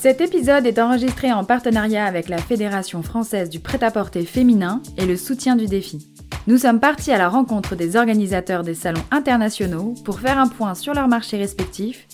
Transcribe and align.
Cet 0.00 0.20
épisode 0.20 0.64
est 0.64 0.78
enregistré 0.78 1.32
en 1.32 1.42
partenariat 1.42 2.04
avec 2.04 2.28
la 2.28 2.38
Fédération 2.38 3.02
française 3.02 3.50
du 3.50 3.58
prêt-à-porter 3.58 4.24
féminin 4.24 4.80
et 4.96 5.06
le 5.06 5.16
soutien 5.16 5.56
du 5.56 5.66
défi. 5.66 6.06
Nous 6.46 6.58
sommes 6.58 6.78
partis 6.78 7.10
à 7.10 7.18
la 7.18 7.28
rencontre 7.28 7.74
des 7.74 7.96
organisateurs 7.96 8.62
des 8.62 8.76
salons 8.76 9.02
internationaux 9.10 9.94
pour 10.04 10.20
faire 10.20 10.38
un 10.38 10.46
point 10.46 10.76
sur 10.76 10.94
leurs 10.94 11.08
marchés 11.08 11.36
respectifs 11.36 12.06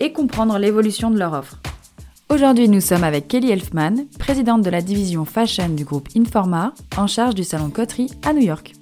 et 0.00 0.12
comprendre 0.12 0.58
l'évolution 0.58 1.10
de 1.10 1.18
leur 1.18 1.32
offre. 1.32 1.58
Aujourd'hui, 2.28 2.68
nous 2.68 2.82
sommes 2.82 3.04
avec 3.04 3.26
Kelly 3.26 3.52
Elfman, 3.52 4.04
présidente 4.18 4.60
de 4.60 4.68
la 4.68 4.82
division 4.82 5.24
fashion 5.24 5.70
du 5.70 5.86
groupe 5.86 6.10
Informa, 6.14 6.74
en 6.98 7.06
charge 7.06 7.34
du 7.34 7.42
salon 7.42 7.70
Coterie 7.70 8.10
à 8.22 8.34
New 8.34 8.42
York. 8.42 8.74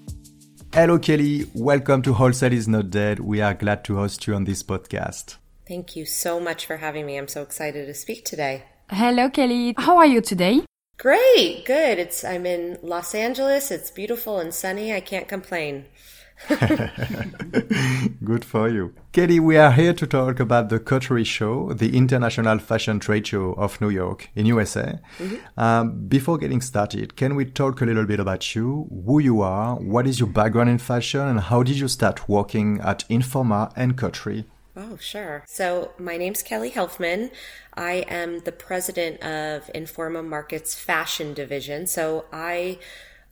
Hello 0.74 0.98
Kelly, 0.98 1.46
welcome 1.54 2.02
to 2.02 2.12
Wholesale 2.12 2.54
is 2.54 2.66
not 2.66 2.90
dead. 2.90 3.20
We 3.20 3.40
are 3.40 3.54
glad 3.54 3.84
to 3.84 3.96
host 3.96 4.26
you 4.26 4.34
on 4.34 4.42
this 4.42 4.64
podcast. 4.64 5.38
Thank 5.68 5.96
you 5.96 6.06
so 6.06 6.40
much 6.40 6.64
for 6.64 6.78
having 6.78 7.04
me. 7.04 7.18
I'm 7.18 7.28
so 7.28 7.42
excited 7.42 7.86
to 7.86 7.92
speak 7.94 8.24
today. 8.24 8.64
Hello, 8.88 9.28
Kelly. 9.28 9.74
How 9.76 9.98
are 9.98 10.06
you 10.06 10.22
today? 10.22 10.62
Great, 10.96 11.66
good. 11.66 11.98
It's 11.98 12.24
I'm 12.24 12.46
in 12.46 12.78
Los 12.82 13.14
Angeles. 13.14 13.70
It's 13.70 13.90
beautiful 13.90 14.38
and 14.38 14.54
sunny. 14.54 14.94
I 14.94 15.00
can't 15.00 15.28
complain. 15.28 15.84
Good 18.24 18.44
for 18.44 18.68
you. 18.68 18.94
Kelly, 19.12 19.40
we 19.40 19.56
are 19.58 19.72
here 19.72 19.92
to 19.92 20.06
talk 20.06 20.40
about 20.40 20.70
the 20.70 20.78
Coterie 20.78 21.24
Show, 21.24 21.72
the 21.72 21.96
international 21.96 22.60
fashion 22.60 22.98
trade 22.98 23.26
show 23.26 23.52
of 23.54 23.80
New 23.80 23.90
York 23.90 24.30
in 24.34 24.46
USA. 24.46 24.98
Mm-hmm. 25.18 25.60
Um, 25.60 26.06
before 26.06 26.38
getting 26.38 26.60
started, 26.60 27.16
can 27.16 27.34
we 27.34 27.44
talk 27.44 27.80
a 27.80 27.84
little 27.84 28.06
bit 28.06 28.20
about 28.20 28.54
you, 28.54 28.88
who 29.04 29.18
you 29.18 29.42
are, 29.42 29.74
what 29.76 30.06
is 30.06 30.18
your 30.20 30.28
background 30.28 30.70
in 30.70 30.78
fashion, 30.78 31.20
and 31.20 31.40
how 31.40 31.62
did 31.62 31.78
you 31.78 31.88
start 31.88 32.28
working 32.28 32.80
at 32.80 33.06
Informa 33.08 33.72
and 33.76 33.98
Coterie? 33.98 34.46
Oh, 34.80 34.96
sure. 34.96 35.42
So, 35.48 35.90
my 35.98 36.16
name's 36.16 36.44
Kelly 36.44 36.70
Helfman. 36.70 37.32
I 37.74 38.04
am 38.08 38.38
the 38.38 38.52
president 38.52 39.20
of 39.24 39.66
Informa 39.74 40.24
Markets 40.24 40.76
Fashion 40.76 41.34
Division. 41.34 41.88
So, 41.88 42.26
I 42.32 42.78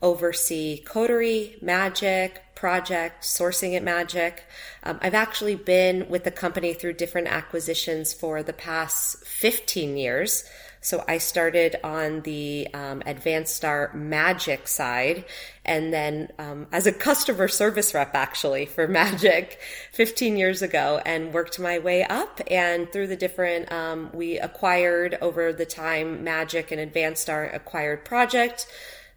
oversee 0.02 0.78
Coterie, 0.78 1.56
Magic, 1.62 2.42
Project, 2.56 3.22
sourcing 3.22 3.76
at 3.76 3.84
Magic. 3.84 4.42
Um, 4.82 4.98
I've 5.00 5.14
actually 5.14 5.54
been 5.54 6.08
with 6.08 6.24
the 6.24 6.32
company 6.32 6.74
through 6.74 6.94
different 6.94 7.28
acquisitions 7.28 8.12
for 8.12 8.42
the 8.42 8.52
past 8.52 9.24
15 9.24 9.96
years. 9.96 10.50
So 10.86 11.02
I 11.08 11.18
started 11.18 11.74
on 11.82 12.20
the 12.20 12.68
um, 12.72 13.00
Advanstar 13.00 13.92
Magic 13.92 14.68
side, 14.68 15.24
and 15.64 15.92
then 15.92 16.30
um, 16.38 16.68
as 16.70 16.86
a 16.86 16.92
customer 16.92 17.48
service 17.48 17.92
rep 17.92 18.14
actually 18.14 18.66
for 18.66 18.86
Magic 19.02 19.58
15 19.94 20.36
years 20.36 20.62
ago, 20.62 21.02
and 21.04 21.34
worked 21.34 21.58
my 21.58 21.80
way 21.80 22.04
up. 22.04 22.40
And 22.48 22.88
through 22.92 23.08
the 23.08 23.16
different, 23.16 23.72
um, 23.72 24.10
we 24.12 24.38
acquired 24.38 25.18
over 25.20 25.52
the 25.52 25.66
time 25.66 26.22
Magic 26.22 26.70
and 26.70 26.80
Advanstar 26.80 27.52
acquired 27.52 28.04
Project. 28.04 28.68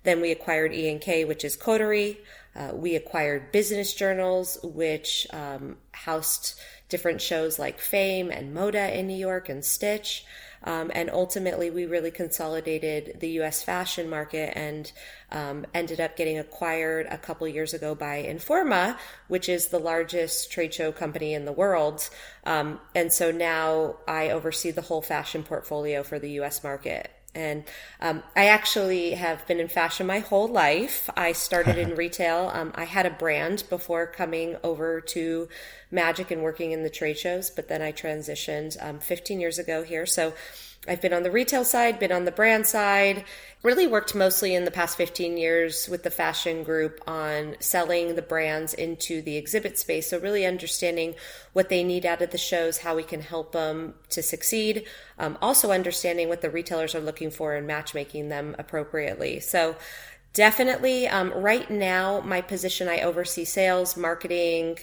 Then 0.02 0.22
we 0.22 0.31
acquired 0.31 0.74
ENK, 0.74 1.28
which 1.28 1.46
is 1.46 1.56
Coterie. 1.56 2.18
Uh, 2.56 2.72
we 2.74 2.96
acquired 2.96 3.52
business 3.52 3.94
journals, 3.94 4.58
which 4.63 5.28
um, 5.31 5.78
housed 5.91 6.59
different 6.90 7.22
shows 7.22 7.59
like 7.59 7.79
Fame 7.79 8.31
and 8.31 8.58
Moda 8.58 8.91
in 8.91 9.06
New 9.06 9.16
York 9.16 9.50
and 9.50 9.63
Stitch. 9.63 10.25
Um, 10.64 10.92
and 10.94 11.09
ultimately, 11.09 11.70
we 11.70 11.86
really 11.86 12.12
consolidated 12.12 13.20
the 13.20 13.30
U.S. 13.31 13.64
fashion 13.64 14.09
market 14.09 14.58
and 14.58 14.92
um, 15.31 15.66
ended 15.74 16.00
up 16.00 16.18
getting 16.18 16.38
acquired 16.38 17.08
a 17.09 17.18
couple 17.18 17.47
years 17.47 17.74
ago 17.74 17.96
by 17.96 18.24
Informa, 18.24 18.97
which 19.28 19.47
is 19.47 19.68
the 19.68 19.80
largest 19.80 20.52
trade 20.52 20.74
show 20.74 20.92
company 20.92 21.34
in 21.34 21.46
the 21.46 21.52
world. 21.52 22.09
Um, 22.46 22.80
and 22.94 23.12
so 23.12 23.31
now 23.31 23.97
I 24.08 24.30
oversee 24.30 24.72
the 24.72 24.81
whole 24.81 25.02
fashion 25.02 25.44
portfolio 25.44 26.03
for 26.03 26.20
the 26.20 26.31
U.S. 26.31 26.64
market. 26.64 27.12
And 27.35 27.63
um, 28.01 28.23
I 28.35 28.47
actually 28.47 29.12
have 29.12 29.45
been 29.45 29.59
in 29.59 29.67
fashion 29.67 30.07
my 30.07 30.19
whole 30.19 30.47
life. 30.47 31.09
I 31.16 31.31
started 31.31 31.78
in 31.78 31.95
retail. 32.03 32.51
Um, 32.53 32.72
I 32.75 32.85
had 32.85 33.06
a 33.06 33.12
brand 33.12 33.63
before 33.69 34.07
coming 34.07 34.57
over 34.63 35.00
to 35.01 35.47
Magic 35.91 36.31
and 36.31 36.41
working 36.41 36.72
in 36.72 36.84
the 36.84 36.90
trade 36.90 37.17
shows, 37.17 37.50
but 37.50 37.67
then 37.67 37.81
I 37.81 37.91
transitioned 37.91 38.78
um, 38.84 39.00
15 39.00 39.40
years 39.40 39.59
ago 39.59 39.84
here. 39.84 40.06
So 40.06 40.34
I've 40.88 41.01
been 41.01 41.13
on 41.13 41.23
the 41.23 41.31
retail 41.31 41.66
side, 41.66 42.00
been 42.00 42.12
on 42.12 42.23
the 42.23 42.31
brand 42.31 42.66
side, 42.66 43.25
really 43.63 43.85
worked 43.85 44.16
mostly 44.16 44.56
in 44.56 44.63
the 44.63 44.72
past 44.72 44.95
15 44.95 45.38
years 45.38 45.90
with 45.90 46.03
the 46.03 46.09
fashion 46.09 46.63
group 46.63 47.01
on 47.06 47.57
selling 47.59 48.16
the 48.16 48.22
brands 48.22 48.73
into 48.73 49.22
the 49.22 49.35
exhibit 49.35 49.78
space. 49.78 50.09
So, 50.09 50.19
really 50.19 50.45
understanding 50.45 51.16
what 51.51 51.67
they 51.67 51.84
need 51.84 52.06
out 52.06 52.22
of 52.22 52.31
the 52.31 52.38
shows, 52.38 52.78
how 52.78 52.95
we 52.95 53.03
can 53.03 53.22
help 53.22 53.51
them 53.51 53.95
to 54.12 54.23
succeed. 54.23 54.85
Um, 55.17 55.38
also, 55.41 55.72
understanding 55.72 56.29
what 56.29 56.41
the 56.41 56.50
retailers 56.50 56.96
are 56.96 57.01
looking 57.01 57.29
for 57.29 57.56
and 57.56 57.67
matchmaking 57.67 58.29
them 58.29 58.56
appropriately. 58.57 59.41
So, 59.41 59.75
definitely 60.34 61.09
um, 61.09 61.34
right 61.34 61.69
now, 61.69 62.22
my 62.22 62.40
position 62.40 62.88
I 62.88 63.01
oversee 63.01 63.44
sales, 63.44 63.97
marketing, 63.97 64.78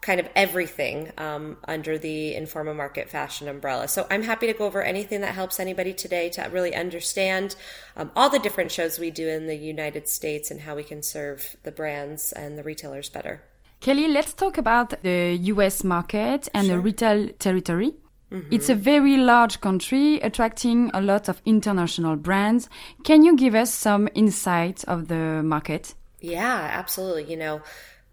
kind 0.00 0.18
of 0.18 0.28
everything 0.34 1.12
um, 1.18 1.56
under 1.68 1.98
the 1.98 2.34
Informa 2.34 2.74
Market 2.74 3.10
Fashion 3.10 3.48
umbrella. 3.48 3.86
So 3.86 4.06
I'm 4.10 4.22
happy 4.22 4.46
to 4.46 4.54
go 4.54 4.64
over 4.64 4.82
anything 4.82 5.20
that 5.20 5.34
helps 5.34 5.60
anybody 5.60 5.92
today 5.92 6.30
to 6.30 6.42
really 6.50 6.74
understand 6.74 7.54
um, 7.96 8.10
all 8.16 8.30
the 8.30 8.38
different 8.38 8.72
shows 8.72 8.98
we 8.98 9.10
do 9.10 9.28
in 9.28 9.46
the 9.46 9.56
United 9.56 10.08
States 10.08 10.50
and 10.50 10.60
how 10.60 10.74
we 10.74 10.84
can 10.84 11.02
serve 11.02 11.56
the 11.64 11.72
brands 11.72 12.32
and 12.32 12.56
the 12.56 12.62
retailers 12.62 13.10
better. 13.10 13.42
Kelly, 13.80 14.08
let's 14.08 14.32
talk 14.34 14.58
about 14.58 15.02
the 15.02 15.38
US 15.42 15.84
market 15.84 16.48
and 16.54 16.66
sure. 16.66 16.76
the 16.76 16.82
retail 16.82 17.28
territory. 17.38 17.94
Mm 18.30 18.40
-hmm. 18.40 18.54
It's 18.54 18.70
a 18.70 18.74
very 18.74 19.16
large 19.16 19.58
country 19.58 20.20
attracting 20.22 20.90
a 20.92 21.00
lot 21.00 21.28
of 21.28 21.40
international 21.44 22.16
brands. 22.16 22.68
Can 23.02 23.24
you 23.24 23.36
give 23.36 23.60
us 23.60 23.80
some 23.80 24.08
insight 24.12 24.84
of 24.88 25.06
the 25.06 25.42
market? 25.42 25.94
Yeah, 26.20 26.78
absolutely. 26.78 27.24
You 27.32 27.38
know, 27.38 27.60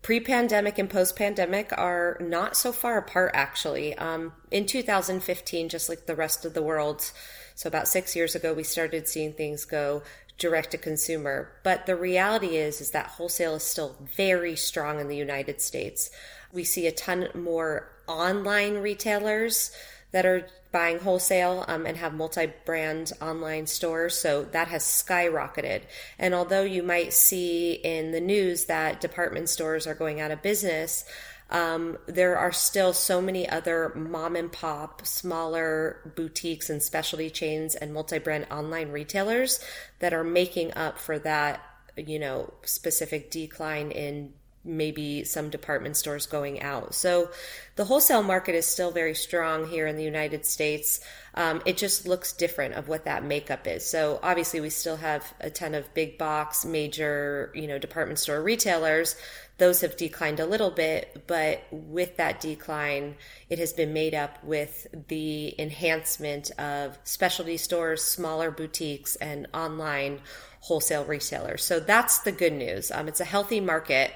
pre 0.02 0.20
pandemic 0.20 0.78
and 0.78 0.90
post 0.90 1.16
pandemic 1.16 1.72
are 1.78 2.18
not 2.20 2.56
so 2.56 2.72
far 2.72 2.98
apart, 2.98 3.32
actually. 3.34 3.98
Um, 3.98 4.34
in 4.52 4.66
2015, 4.66 5.70
just 5.70 5.90
like 5.90 6.06
the 6.06 6.16
rest 6.16 6.46
of 6.46 6.54
the 6.54 6.62
world, 6.62 7.12
so 7.56 7.68
about 7.68 7.88
six 7.88 8.16
years 8.16 8.36
ago, 8.36 8.54
we 8.54 8.64
started 8.64 9.08
seeing 9.08 9.34
things 9.34 9.66
go 9.66 10.04
direct 10.38 10.72
to 10.72 10.78
consumer. 10.78 11.52
But 11.64 11.86
the 11.86 11.96
reality 11.96 12.58
is, 12.58 12.82
is 12.82 12.92
that 12.92 13.08
wholesale 13.08 13.56
is 13.56 13.64
still 13.64 13.96
very 14.16 14.56
strong 14.56 15.00
in 15.00 15.08
the 15.08 15.18
United 15.18 15.62
States. 15.62 16.12
We 16.52 16.64
see 16.64 16.88
a 16.88 16.92
ton 16.92 17.30
more 17.34 17.90
online 18.08 18.76
retailers 18.76 19.72
that 20.12 20.26
are 20.26 20.48
buying 20.72 21.00
wholesale 21.00 21.66
um, 21.68 21.86
and 21.86 21.98
have 21.98 22.14
multi 22.14 22.52
brand 22.66 23.12
online 23.22 23.68
stores. 23.68 24.18
So 24.18 24.44
that 24.46 24.68
has 24.68 24.84
skyrocketed. 24.84 25.84
And 26.20 26.34
although 26.34 26.64
you 26.64 26.84
might 26.84 27.14
see 27.14 27.74
in 27.74 28.12
the 28.12 28.22
news 28.22 28.66
that 28.66 29.02
department 29.02 29.50
stores 29.50 29.88
are 29.88 29.96
going 29.96 30.20
out 30.20 30.32
of 30.32 30.42
business, 30.42 31.06
um, 31.50 31.98
there 32.08 32.38
are 32.38 32.52
still 32.52 32.92
so 32.92 33.22
many 33.22 33.48
other 33.48 33.94
mom 33.96 34.36
and 34.36 34.52
pop, 34.52 35.06
smaller 35.06 36.12
boutiques 36.16 36.70
and 36.70 36.84
specialty 36.84 37.30
chains 37.30 37.74
and 37.76 37.94
multi 37.94 38.20
brand 38.20 38.48
online 38.52 38.92
retailers 38.92 39.64
that 40.00 40.14
are 40.14 40.26
making 40.26 40.74
up 40.74 41.00
for 41.00 41.18
that, 41.20 41.62
you 41.96 42.20
know, 42.20 42.54
specific 42.64 43.32
decline 43.32 43.92
in 43.92 44.34
maybe 44.64 45.24
some 45.24 45.50
department 45.50 45.96
stores 45.96 46.26
going 46.26 46.62
out. 46.62 46.94
So 46.94 47.30
the 47.76 47.86
wholesale 47.86 48.24
market 48.24 48.56
is 48.56 48.66
still 48.66 48.92
very 48.92 49.16
strong 49.16 49.68
here 49.68 49.88
in 49.88 49.96
the 49.96 50.04
United 50.04 50.46
States. 50.46 51.00
Um, 51.36 51.62
it 51.66 51.78
just 51.78 52.08
looks 52.08 52.34
different 52.34 52.74
of 52.74 52.88
what 52.88 53.06
that 53.06 53.24
makeup 53.24 53.68
is. 53.68 53.86
So 53.86 54.20
obviously 54.22 54.60
we 54.60 54.70
still 54.70 54.98
have 54.98 55.34
a 55.40 55.50
ton 55.50 55.76
of 55.76 55.94
big 55.94 56.18
box, 56.18 56.66
major, 56.66 57.52
you 57.56 57.68
know, 57.68 57.78
department 57.78 58.20
store 58.20 58.42
retailers. 58.42 59.16
Those 59.58 59.82
have 59.82 59.98
declined 59.98 60.40
a 60.40 60.46
little 60.46 60.70
bit, 60.70 61.24
but 61.26 61.64
with 61.72 62.18
that 62.18 62.42
decline, 62.42 63.16
it 63.50 63.58
has 63.58 63.74
been 63.74 63.92
made 63.92 64.14
up 64.14 64.44
with 64.44 64.88
the 65.08 65.60
enhancement 65.60 66.52
of 66.60 66.98
specialty 67.04 67.58
stores, 67.58 68.04
smaller 68.04 68.52
boutiques, 68.52 69.16
and 69.16 69.48
online 69.56 70.20
wholesale 70.68 71.06
retailers. 71.06 71.64
So 71.64 71.80
that's 71.80 72.20
the 72.20 72.32
good 72.32 72.54
news. 72.54 72.92
Um, 72.92 73.08
it's 73.08 73.22
a 73.22 73.26
healthy 73.26 73.60
market 73.60 74.12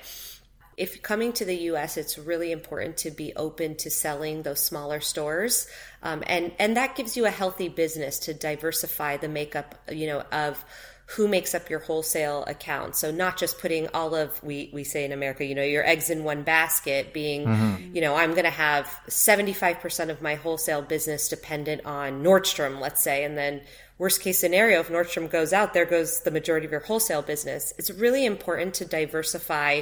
if 0.77 1.01
coming 1.03 1.31
to 1.33 1.45
the 1.45 1.55
US, 1.69 1.95
it's 1.95 2.17
really 2.17 2.51
important 2.51 2.97
to 2.97 3.11
be 3.11 3.33
open 3.35 3.75
to 3.75 3.91
selling 3.91 4.41
those 4.41 4.59
smaller 4.59 4.99
stores. 4.99 5.67
Um, 6.01 6.23
and, 6.25 6.51
and 6.57 6.75
that 6.77 6.95
gives 6.95 7.15
you 7.15 7.25
a 7.25 7.29
healthy 7.29 7.69
business 7.69 8.17
to 8.19 8.33
diversify 8.33 9.17
the 9.17 9.27
makeup, 9.27 9.75
you 9.91 10.07
know, 10.07 10.21
of 10.31 10.65
who 11.15 11.27
makes 11.27 11.53
up 11.53 11.69
your 11.69 11.79
wholesale 11.79 12.45
account. 12.47 12.95
So 12.95 13.11
not 13.11 13.37
just 13.37 13.59
putting 13.59 13.87
all 13.89 14.15
of 14.15 14.41
we 14.43 14.69
we 14.71 14.83
say 14.85 15.03
in 15.03 15.11
America, 15.11 15.43
you 15.43 15.55
know, 15.55 15.63
your 15.63 15.85
eggs 15.85 16.09
in 16.09 16.23
one 16.23 16.43
basket 16.43 17.13
being, 17.13 17.45
mm-hmm. 17.45 17.95
you 17.95 18.01
know, 18.01 18.15
I'm 18.15 18.31
going 18.31 18.45
to 18.45 18.49
have 18.49 18.85
75% 19.09 20.09
of 20.09 20.21
my 20.21 20.35
wholesale 20.35 20.81
business 20.81 21.27
dependent 21.27 21.85
on 21.85 22.23
Nordstrom, 22.23 22.79
let's 22.79 23.01
say, 23.01 23.25
and 23.25 23.37
then 23.37 23.61
worst 23.97 24.21
case 24.21 24.39
scenario 24.39 24.79
if 24.79 24.87
Nordstrom 24.87 25.29
goes 25.29 25.51
out, 25.51 25.73
there 25.73 25.85
goes 25.85 26.21
the 26.21 26.31
majority 26.31 26.65
of 26.65 26.71
your 26.71 26.81
wholesale 26.81 27.21
business. 27.21 27.73
It's 27.77 27.91
really 27.91 28.25
important 28.25 28.73
to 28.75 28.85
diversify 28.85 29.81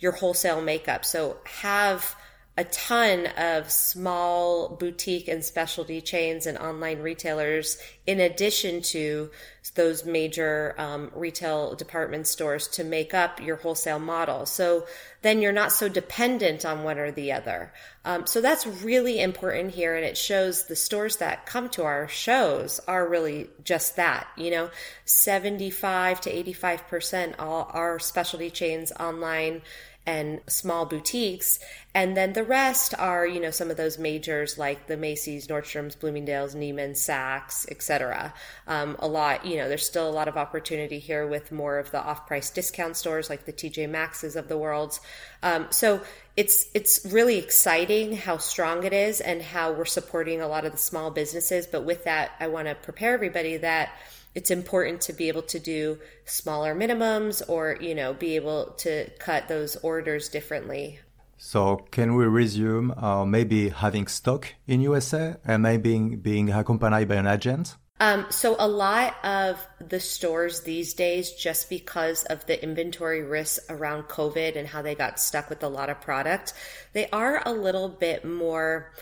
your 0.00 0.12
wholesale 0.12 0.60
makeup. 0.60 1.04
So 1.04 1.36
have 1.44 2.16
a 2.56 2.64
ton 2.64 3.26
of 3.36 3.68
small 3.68 4.68
boutique 4.76 5.26
and 5.26 5.44
specialty 5.44 6.00
chains 6.00 6.46
and 6.46 6.56
online 6.56 7.00
retailers 7.00 7.78
in 8.06 8.20
addition 8.20 8.80
to 8.80 9.28
those 9.74 10.04
major 10.04 10.74
um, 10.78 11.10
retail 11.16 11.74
department 11.74 12.28
stores 12.28 12.68
to 12.68 12.84
make 12.84 13.12
up 13.12 13.40
your 13.40 13.56
wholesale 13.56 13.98
model. 13.98 14.46
So 14.46 14.86
then 15.22 15.40
you're 15.40 15.52
not 15.52 15.72
so 15.72 15.88
dependent 15.88 16.64
on 16.64 16.84
one 16.84 16.98
or 16.98 17.10
the 17.10 17.32
other. 17.32 17.72
Um, 18.04 18.26
so 18.26 18.40
that's 18.40 18.66
really 18.66 19.20
important 19.20 19.74
here 19.74 19.96
and 19.96 20.04
it 20.04 20.16
shows 20.16 20.66
the 20.66 20.76
stores 20.76 21.16
that 21.16 21.46
come 21.46 21.68
to 21.70 21.82
our 21.82 22.06
shows 22.06 22.78
are 22.86 23.08
really 23.08 23.48
just 23.64 23.96
that 23.96 24.28
you 24.36 24.50
know? 24.50 24.70
75 25.06 26.20
to 26.22 26.30
85 26.30 26.86
percent 26.86 27.34
all 27.38 27.68
are 27.72 27.98
specialty 27.98 28.50
chains 28.50 28.92
online 28.92 29.62
and 30.06 30.40
small 30.46 30.84
boutiques. 30.84 31.58
And 31.94 32.16
then 32.16 32.32
the 32.32 32.42
rest 32.42 32.94
are, 32.98 33.26
you 33.26 33.40
know, 33.40 33.50
some 33.50 33.70
of 33.70 33.76
those 33.76 33.98
majors 33.98 34.58
like 34.58 34.86
the 34.86 34.96
Macy's, 34.96 35.46
Nordstrom's, 35.46 35.94
Bloomingdale's, 35.94 36.54
Neiman, 36.54 36.90
Saks, 36.90 37.70
etc. 37.70 38.34
Um, 38.66 38.96
a 38.98 39.06
lot, 39.06 39.46
you 39.46 39.56
know, 39.56 39.68
there's 39.68 39.86
still 39.86 40.08
a 40.08 40.12
lot 40.12 40.28
of 40.28 40.36
opportunity 40.36 40.98
here 40.98 41.26
with 41.26 41.52
more 41.52 41.78
of 41.78 41.90
the 41.90 42.02
off-price 42.02 42.50
discount 42.50 42.96
stores 42.96 43.30
like 43.30 43.46
the 43.46 43.52
TJ 43.52 43.88
Maxx's 43.88 44.36
of 44.36 44.48
the 44.48 44.58
world. 44.58 44.98
Um, 45.42 45.68
so 45.70 46.02
it's 46.36 46.66
it's 46.74 47.06
really 47.10 47.38
exciting 47.38 48.16
how 48.16 48.38
strong 48.38 48.84
it 48.84 48.92
is 48.92 49.20
and 49.20 49.40
how 49.40 49.72
we're 49.72 49.84
supporting 49.84 50.40
a 50.40 50.48
lot 50.48 50.64
of 50.64 50.72
the 50.72 50.78
small 50.78 51.10
businesses. 51.10 51.66
But 51.66 51.84
with 51.84 52.04
that, 52.04 52.32
I 52.40 52.48
want 52.48 52.68
to 52.68 52.74
prepare 52.74 53.14
everybody 53.14 53.56
that 53.58 53.90
it's 54.34 54.50
important 54.50 55.00
to 55.02 55.12
be 55.12 55.28
able 55.28 55.42
to 55.42 55.58
do 55.58 55.98
smaller 56.24 56.74
minimums 56.74 57.42
or 57.48 57.76
you 57.80 57.94
know 57.94 58.12
be 58.14 58.36
able 58.36 58.72
to 58.78 59.08
cut 59.18 59.48
those 59.48 59.76
orders 59.76 60.28
differently. 60.28 60.98
So 61.36 61.76
can 61.90 62.14
we 62.14 62.24
resume 62.24 62.92
uh, 62.92 63.24
maybe 63.24 63.68
having 63.68 64.06
stock 64.06 64.46
in 64.66 64.80
usa 64.80 65.36
and 65.44 65.62
maybe 65.62 66.16
being 66.16 66.50
accompanied 66.50 67.08
by 67.08 67.16
an 67.16 67.26
agent? 67.26 67.76
Um, 68.00 68.26
so 68.28 68.56
a 68.58 68.66
lot 68.66 69.14
of 69.24 69.64
the 69.78 70.00
stores 70.00 70.62
these 70.62 70.94
days 70.94 71.30
just 71.32 71.70
because 71.70 72.24
of 72.24 72.44
the 72.46 72.60
inventory 72.60 73.22
risks 73.22 73.64
around 73.70 74.04
covid 74.04 74.56
and 74.56 74.66
how 74.66 74.82
they 74.82 74.96
got 74.96 75.20
stuck 75.20 75.48
with 75.48 75.62
a 75.62 75.68
lot 75.68 75.88
of 75.88 76.00
product 76.00 76.54
they 76.92 77.08
are 77.10 77.40
a 77.46 77.52
little 77.52 77.88
bit 77.88 78.24
more 78.24 78.92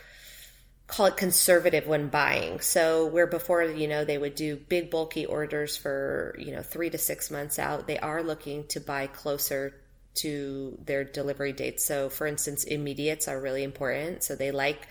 call 0.92 1.06
it 1.06 1.16
conservative 1.16 1.86
when 1.86 2.08
buying. 2.08 2.60
So 2.60 3.06
where 3.06 3.26
before, 3.26 3.62
you 3.62 3.88
know, 3.88 4.04
they 4.04 4.18
would 4.18 4.34
do 4.34 4.56
big 4.56 4.90
bulky 4.90 5.24
orders 5.24 5.74
for, 5.74 6.36
you 6.38 6.52
know, 6.52 6.60
three 6.60 6.90
to 6.90 6.98
six 6.98 7.30
months 7.30 7.58
out, 7.58 7.86
they 7.86 7.98
are 7.98 8.22
looking 8.22 8.66
to 8.68 8.80
buy 8.80 9.06
closer 9.06 9.74
to 10.16 10.78
their 10.84 11.02
delivery 11.02 11.54
dates. 11.54 11.86
So 11.86 12.10
for 12.10 12.26
instance, 12.26 12.64
immediates 12.64 13.26
are 13.26 13.40
really 13.40 13.64
important. 13.64 14.22
So 14.22 14.36
they 14.36 14.50
like 14.50 14.86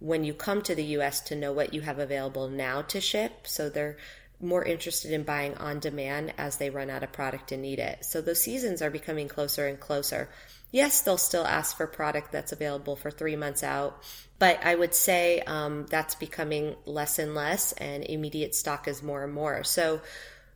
when 0.00 0.24
you 0.24 0.34
come 0.34 0.60
to 0.62 0.74
the 0.74 0.84
US 0.98 1.20
to 1.28 1.36
know 1.36 1.52
what 1.52 1.72
you 1.72 1.82
have 1.82 2.00
available 2.00 2.48
now 2.48 2.82
to 2.82 3.00
ship. 3.00 3.46
So 3.46 3.68
they're 3.68 3.96
more 4.40 4.64
interested 4.64 5.12
in 5.12 5.22
buying 5.22 5.54
on 5.58 5.78
demand 5.78 6.34
as 6.36 6.56
they 6.56 6.68
run 6.68 6.90
out 6.90 7.04
of 7.04 7.12
product 7.12 7.52
and 7.52 7.62
need 7.62 7.78
it. 7.78 8.04
So 8.04 8.20
those 8.20 8.42
seasons 8.42 8.82
are 8.82 8.90
becoming 8.90 9.28
closer 9.28 9.68
and 9.68 9.78
closer. 9.78 10.28
Yes, 10.72 11.02
they'll 11.02 11.16
still 11.16 11.46
ask 11.46 11.76
for 11.76 11.86
product 11.86 12.32
that's 12.32 12.50
available 12.50 12.96
for 12.96 13.12
three 13.12 13.36
months 13.36 13.62
out 13.62 14.02
but 14.44 14.62
I 14.62 14.74
would 14.74 14.94
say 14.94 15.40
um, 15.46 15.86
that's 15.88 16.16
becoming 16.16 16.76
less 16.84 17.18
and 17.18 17.34
less, 17.34 17.72
and 17.72 18.04
immediate 18.04 18.54
stock 18.54 18.86
is 18.86 19.02
more 19.02 19.24
and 19.24 19.32
more. 19.32 19.64
So, 19.64 20.02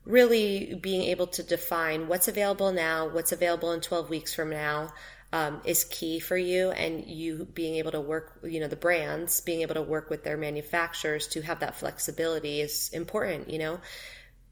really 0.04 0.74
being 0.74 1.04
able 1.04 1.26
to 1.28 1.42
define 1.42 2.06
what's 2.06 2.28
available 2.28 2.70
now, 2.70 3.08
what's 3.08 3.32
available 3.32 3.72
in 3.72 3.80
12 3.80 4.10
weeks 4.10 4.34
from 4.34 4.50
now, 4.50 4.92
um, 5.32 5.62
is 5.64 5.84
key 5.84 6.20
for 6.20 6.36
you 6.36 6.70
and 6.70 7.02
you 7.06 7.46
being 7.54 7.76
able 7.76 7.92
to 7.92 8.00
work 8.02 8.40
you 8.44 8.60
know 8.60 8.68
the 8.68 8.76
brands 8.76 9.40
being 9.42 9.60
able 9.60 9.74
to 9.74 9.82
work 9.82 10.08
with 10.08 10.24
their 10.24 10.38
manufacturers 10.38 11.26
to 11.28 11.42
have 11.42 11.60
that 11.60 11.76
flexibility 11.76 12.62
is 12.62 12.88
important 12.94 13.50
you 13.50 13.58
know 13.58 13.78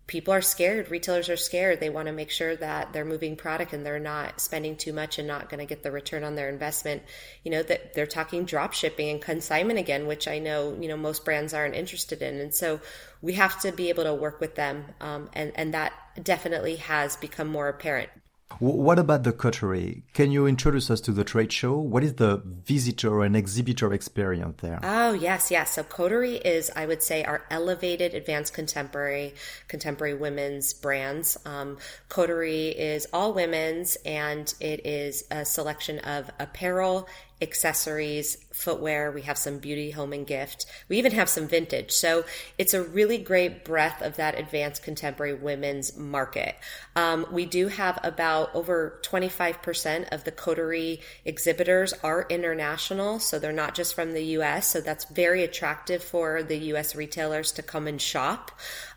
people 0.06 0.32
are 0.32 0.43
scared. 0.43 0.91
Retailers 0.91 1.29
are 1.29 1.37
scared. 1.37 1.81
They 1.81 1.91
want 1.91 2.06
to 2.06 2.12
make 2.12 2.31
sure 2.31 2.55
that 2.56 2.93
they're 2.93 3.05
moving 3.05 3.37
product 3.37 3.73
and 3.73 3.85
they're 3.85 3.99
not 3.99 4.41
spending 4.41 4.76
too 4.76 4.93
much 4.93 5.19
and 5.19 5.26
not 5.26 5.49
going 5.49 5.58
to 5.58 5.67
get 5.67 5.82
the 5.82 5.91
return 5.91 6.23
on 6.23 6.37
their 6.37 6.49
investment. 6.49 7.03
You 7.43 7.50
know 7.50 7.62
that 7.64 7.94
they're 7.94 8.06
talking 8.06 8.44
drop 8.44 8.73
shipping 8.73 9.08
and 9.08 9.20
consignment 9.20 9.79
again 9.79 10.06
which 10.06 10.29
i 10.29 10.38
know 10.38 10.76
you 10.81 10.88
know 10.88 10.97
most 10.97 11.25
brands 11.25 11.55
aren't 11.55 11.75
interested 11.75 12.23
in. 12.23 12.38
And 12.38 12.55
so 12.55 12.81
we 13.20 13.35
have 13.35 13.61
to 13.62 13.73
be 13.73 13.88
able 13.88 14.05
to 14.05 14.14
work 14.14 14.41
with 14.41 14.55
them 14.55 14.85
um, 15.00 15.29
and 15.32 15.53
and 15.56 15.75
that 15.75 15.93
definitely 16.23 16.76
has 16.76 17.17
become 17.17 17.49
more 17.49 17.69
apparent 17.69 18.11
what 18.59 18.99
about 18.99 19.25
the 19.25 19.33
coterie? 19.33 20.05
Can 20.15 20.31
you 20.31 20.47
introduce 20.47 20.91
us 20.91 21.01
to 21.03 21.13
the 21.13 21.25
trade 21.25 21.53
show? 21.53 21.77
What 21.77 22.03
is 22.03 22.15
the 22.15 22.43
visitor 22.45 23.23
and 23.23 23.37
exhibitor 23.37 23.93
experience 23.93 24.63
there? 24.63 24.81
Oh, 24.83 25.13
yes, 25.13 25.51
yes. 25.51 25.73
So 25.75 25.83
coterie 25.83 26.37
is, 26.37 26.71
I 26.75 26.87
would 26.87 27.03
say, 27.03 27.23
our 27.25 27.45
elevated 27.51 28.15
advanced 28.15 28.55
contemporary, 28.55 29.35
contemporary 29.69 30.15
women's 30.15 30.73
brands. 30.73 31.37
Um, 31.45 31.77
coterie 32.09 32.69
is 32.69 33.07
all 33.13 33.35
women's 33.35 33.97
and 34.07 34.53
it 34.61 34.87
is 34.87 35.25
a 35.31 35.45
selection 35.45 35.99
of 35.99 36.31
apparel 36.39 37.09
accessories, 37.43 38.38
footwear. 38.53 39.11
We 39.11 39.23
have 39.23 39.37
some 39.37 39.59
beauty, 39.59 39.91
home, 39.91 40.15
and 40.15 40.27
gift. 40.27 40.65
We 40.88 40.97
even 40.97 41.12
have 41.12 41.29
some 41.29 41.47
vintage. 41.47 41.91
So 41.91 42.25
it's 42.56 42.73
a 42.73 42.83
really 42.83 43.19
great 43.19 43.65
breadth 43.65 44.00
of 44.00 44.17
that 44.17 44.38
advanced 44.38 44.83
contemporary 44.83 45.35
women's 45.35 45.97
market. 45.97 46.56
Um, 46.94 47.27
we 47.31 47.44
do 47.44 47.69
have 47.69 47.99
about 48.03 48.55
over 48.55 48.99
25% 49.05 50.09
of 50.12 50.25
the 50.25 50.33
coterie 50.33 51.00
exhibitors 51.27 51.93
are 52.03 52.27
international. 52.31 53.19
So 53.19 53.38
they're 53.38 53.52
not 53.52 53.75
just 53.75 53.95
from 53.95 54.12
the 54.12 54.25
US. 54.38 54.69
So 54.69 54.81
that's 54.81 55.05
very 55.05 55.45
attractive 55.45 56.02
for 56.02 56.43
the 56.43 56.57
US 56.73 56.95
retailers 56.95 57.52
to 57.52 57.62
come 57.62 57.87
and 57.87 58.00
shop. 58.00 58.50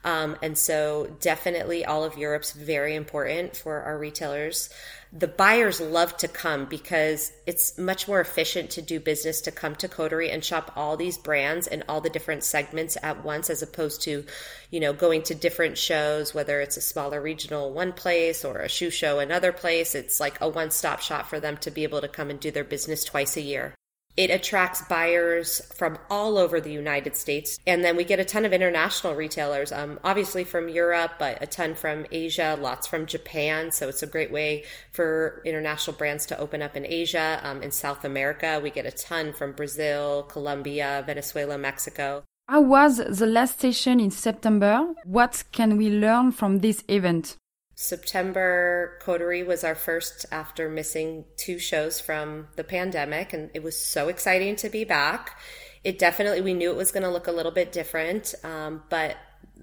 Um, 0.06 0.38
and 0.42 0.58
so 0.58 1.14
definitely 1.20 1.84
all 1.84 2.06
of 2.06 2.18
Europe's 2.18 2.54
very 2.54 2.96
important 2.96 3.58
for 3.58 3.82
our 3.82 3.98
retailers 3.98 4.70
the 5.12 5.28
buyers 5.28 5.82
love 5.82 6.16
to 6.18 6.28
come 6.28 6.66
because 6.66 7.32
it's 7.48 7.80
much 7.80 8.08
more 8.08 8.22
efficient 8.22 8.70
to 8.70 8.82
do 8.82 9.00
business 9.00 9.42
to 9.42 9.52
come 9.52 9.76
to 9.76 9.88
Coterie 9.88 10.30
and 10.30 10.46
shop 10.46 10.72
all 10.76 10.98
these 10.98 11.18
brands 11.18 11.66
and 11.66 11.84
all 11.90 12.00
the 12.00 12.12
different 12.12 12.44
segments 12.44 12.96
at 13.02 13.24
once 13.24 13.50
as 13.50 13.64
opposed 13.64 14.04
to, 14.04 14.24
you 14.70 14.80
know, 14.80 14.94
going 14.94 15.24
to 15.24 15.34
different 15.34 15.80
shows, 15.80 16.36
whether 16.36 16.62
it's 16.62 16.78
a 16.78 16.82
smaller 16.82 17.20
regional 17.20 17.74
one 17.74 17.92
place 17.92 18.46
or 18.46 18.60
a 18.60 18.70
shoe 18.70 18.92
show 18.92 19.18
another 19.18 19.52
place. 19.52 19.96
It's 19.96 20.20
like 20.20 20.40
a 20.42 20.48
one 20.48 20.70
stop 20.70 21.02
shop 21.02 21.26
for 21.26 21.40
them 21.40 21.58
to 21.58 21.72
be 21.72 21.84
able 21.84 22.02
to 22.02 22.08
come 22.08 22.30
and 22.30 22.40
do 22.40 22.52
their 22.52 22.64
business 22.64 23.04
twice 23.04 23.36
a 23.36 23.42
year. 23.42 23.74
It 24.20 24.32
attracts 24.32 24.82
buyers 24.82 25.62
from 25.74 25.98
all 26.10 26.38
over 26.38 26.60
the 26.60 26.74
United 26.74 27.16
States. 27.16 27.58
And 27.66 27.86
then 27.86 27.96
we 27.96 28.04
get 28.04 28.20
a 28.20 28.26
ton 28.26 28.44
of 28.44 28.52
international 28.52 29.16
retailers, 29.16 29.72
um, 29.72 29.98
obviously 30.04 30.44
from 30.44 30.68
Europe, 30.68 31.14
but 31.18 31.42
a 31.42 31.48
ton 31.48 31.74
from 31.74 32.06
Asia, 32.12 32.58
lots 32.60 32.86
from 32.86 33.06
Japan. 33.06 33.72
So 33.72 33.88
it's 33.88 34.04
a 34.04 34.08
great 34.08 34.30
way 34.30 34.66
for 34.92 35.42
international 35.46 35.96
brands 35.96 36.26
to 36.26 36.38
open 36.38 36.62
up 36.62 36.76
in 36.76 36.86
Asia. 36.86 37.40
Um, 37.44 37.64
in 37.64 37.72
South 37.72 38.04
America, 38.04 38.60
we 38.62 38.72
get 38.72 38.86
a 38.86 38.92
ton 38.92 39.32
from 39.32 39.54
Brazil, 39.54 40.24
Colombia, 40.24 41.02
Venezuela, 41.06 41.58
Mexico. 41.58 42.26
How 42.50 42.60
was 42.60 42.98
the 42.98 43.26
last 43.26 43.62
session 43.62 44.02
in 44.02 44.12
September? 44.12 44.96
What 45.06 45.46
can 45.54 45.78
we 45.78 45.90
learn 45.90 46.34
from 46.34 46.60
this 46.60 46.84
event? 46.90 47.38
September 47.82 48.98
Coterie 49.00 49.42
was 49.42 49.64
our 49.64 49.74
first 49.74 50.26
after 50.34 50.68
missing 50.68 51.24
two 51.38 51.58
shows 51.58 52.02
from 52.02 52.50
the 52.58 52.64
pandemic, 52.66 53.32
and 53.32 53.50
it 53.54 53.64
was 53.64 53.82
so 53.82 54.10
exciting 54.10 54.58
to 54.58 54.68
be 54.68 54.84
back. 54.84 55.40
It 55.86 55.98
definitely, 55.98 56.42
we 56.42 56.54
knew 56.54 56.72
it 56.72 56.76
was 56.76 56.92
going 56.92 57.04
to 57.04 57.10
look 57.10 57.28
a 57.28 57.32
little 57.32 57.54
bit 57.54 57.72
different, 57.72 58.36
um, 58.44 58.84
but 58.90 59.16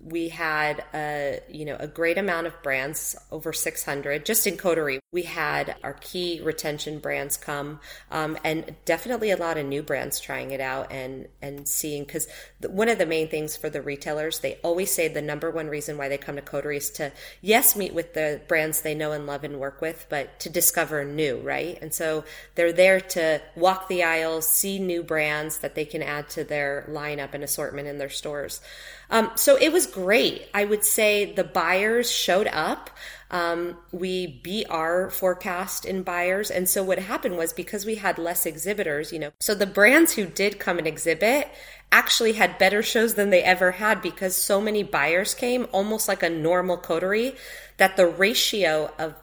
we 0.05 0.29
had 0.29 0.85
a 0.95 1.41
you 1.49 1.65
know 1.65 1.77
a 1.81 1.87
great 1.87 2.19
amount 2.19 2.47
of 2.47 2.63
brands 2.63 3.17
over 3.31 3.53
600 3.53 4.25
just 4.25 4.47
in 4.47 4.57
coterie 4.57 5.01
we 5.13 5.23
had 5.23 5.75
our 5.83 5.95
key 5.95 6.41
retention 6.43 6.99
brands 6.99 7.37
come 7.37 7.81
um, 8.11 8.37
and 8.45 8.75
definitely 8.85 9.31
a 9.31 9.37
lot 9.37 9.57
of 9.57 9.67
new 9.67 9.83
brands 9.83 10.21
trying 10.21 10.51
it 10.51 10.61
out 10.61 10.91
and 10.93 11.27
and 11.41 11.67
seeing 11.67 12.05
because 12.05 12.29
one 12.69 12.89
of 12.89 12.99
the 12.99 13.07
main 13.07 13.29
things 13.29 13.57
for 13.57 13.71
the 13.71 13.81
retailers 13.81 14.41
they 14.41 14.59
always 14.63 14.93
say 14.93 15.09
the 15.09 15.23
number 15.23 15.51
one 15.51 15.69
reason 15.69 15.97
why 15.97 16.09
they 16.09 16.19
come 16.19 16.37
to 16.37 16.43
coterie 16.43 16.77
is 16.77 16.91
to 16.91 17.11
yes 17.41 17.77
meet 17.77 17.95
with 17.95 18.15
the 18.15 18.41
brands 18.49 18.83
they 18.83 18.95
know 18.95 19.13
and 19.13 19.27
love 19.27 19.45
and 19.45 19.59
work 19.59 19.81
with 19.81 20.07
but 20.09 20.39
to 20.41 20.51
discover 20.51 21.05
new 21.05 21.37
right? 21.39 21.79
And 21.81 21.95
so 21.95 22.25
they're 22.55 22.73
there 22.73 23.01
to 23.01 23.41
walk 23.55 23.89
the 23.89 24.03
aisles 24.03 24.49
see 24.49 24.79
new 24.79 25.03
brands 25.03 25.59
that 25.59 25.75
they 25.75 25.85
can 25.85 26.03
add 26.03 26.29
to 26.31 26.45
their 26.45 26.87
lineup 26.89 27.35
and 27.35 27.45
assortment 27.45 27.89
in 27.89 27.99
their 27.99 28.11
stores 28.11 28.61
um, 29.11 29.31
so 29.37 29.57
it 29.57 29.73
was 29.73 29.87
great. 29.87 30.49
I 30.53 30.65
would 30.65 30.85
say 30.85 31.33
the 31.33 31.45
buyers 31.45 32.11
showed 32.11 32.49
up. 32.49 32.91
Um, 33.31 33.77
we 33.91 34.41
beat 34.43 34.67
our 34.71 35.11
forecast 35.11 35.85
in 35.85 36.03
buyers. 36.03 36.51
And 36.51 36.69
so 36.69 36.83
what 36.83 36.99
happened 36.99 37.37
was 37.37 37.53
because 37.53 37.85
we 37.85 37.97
had 37.97 38.19
less 38.19 38.47
exhibitors, 38.47 39.13
you 39.13 39.19
know, 39.19 39.33
so 39.41 39.55
the 39.55 39.67
brands 39.67 40.15
who 40.15 40.27
did 40.27 40.61
come 40.61 40.79
and 40.79 40.87
exhibit 40.87 41.49
actually 41.91 42.35
had 42.35 42.59
better 42.59 42.83
shows 42.83 43.15
than 43.15 43.31
they 43.31 43.43
ever 43.43 43.73
had 43.73 44.01
because 44.01 44.37
so 44.37 44.61
many 44.61 44.83
buyers 44.83 45.35
came, 45.35 45.67
almost 45.73 46.09
like 46.09 46.23
a 46.23 46.31
normal 46.31 46.77
coterie, 46.77 47.35
that 47.79 47.97
the 47.97 48.07
ratio 48.07 48.93
of 48.99 49.15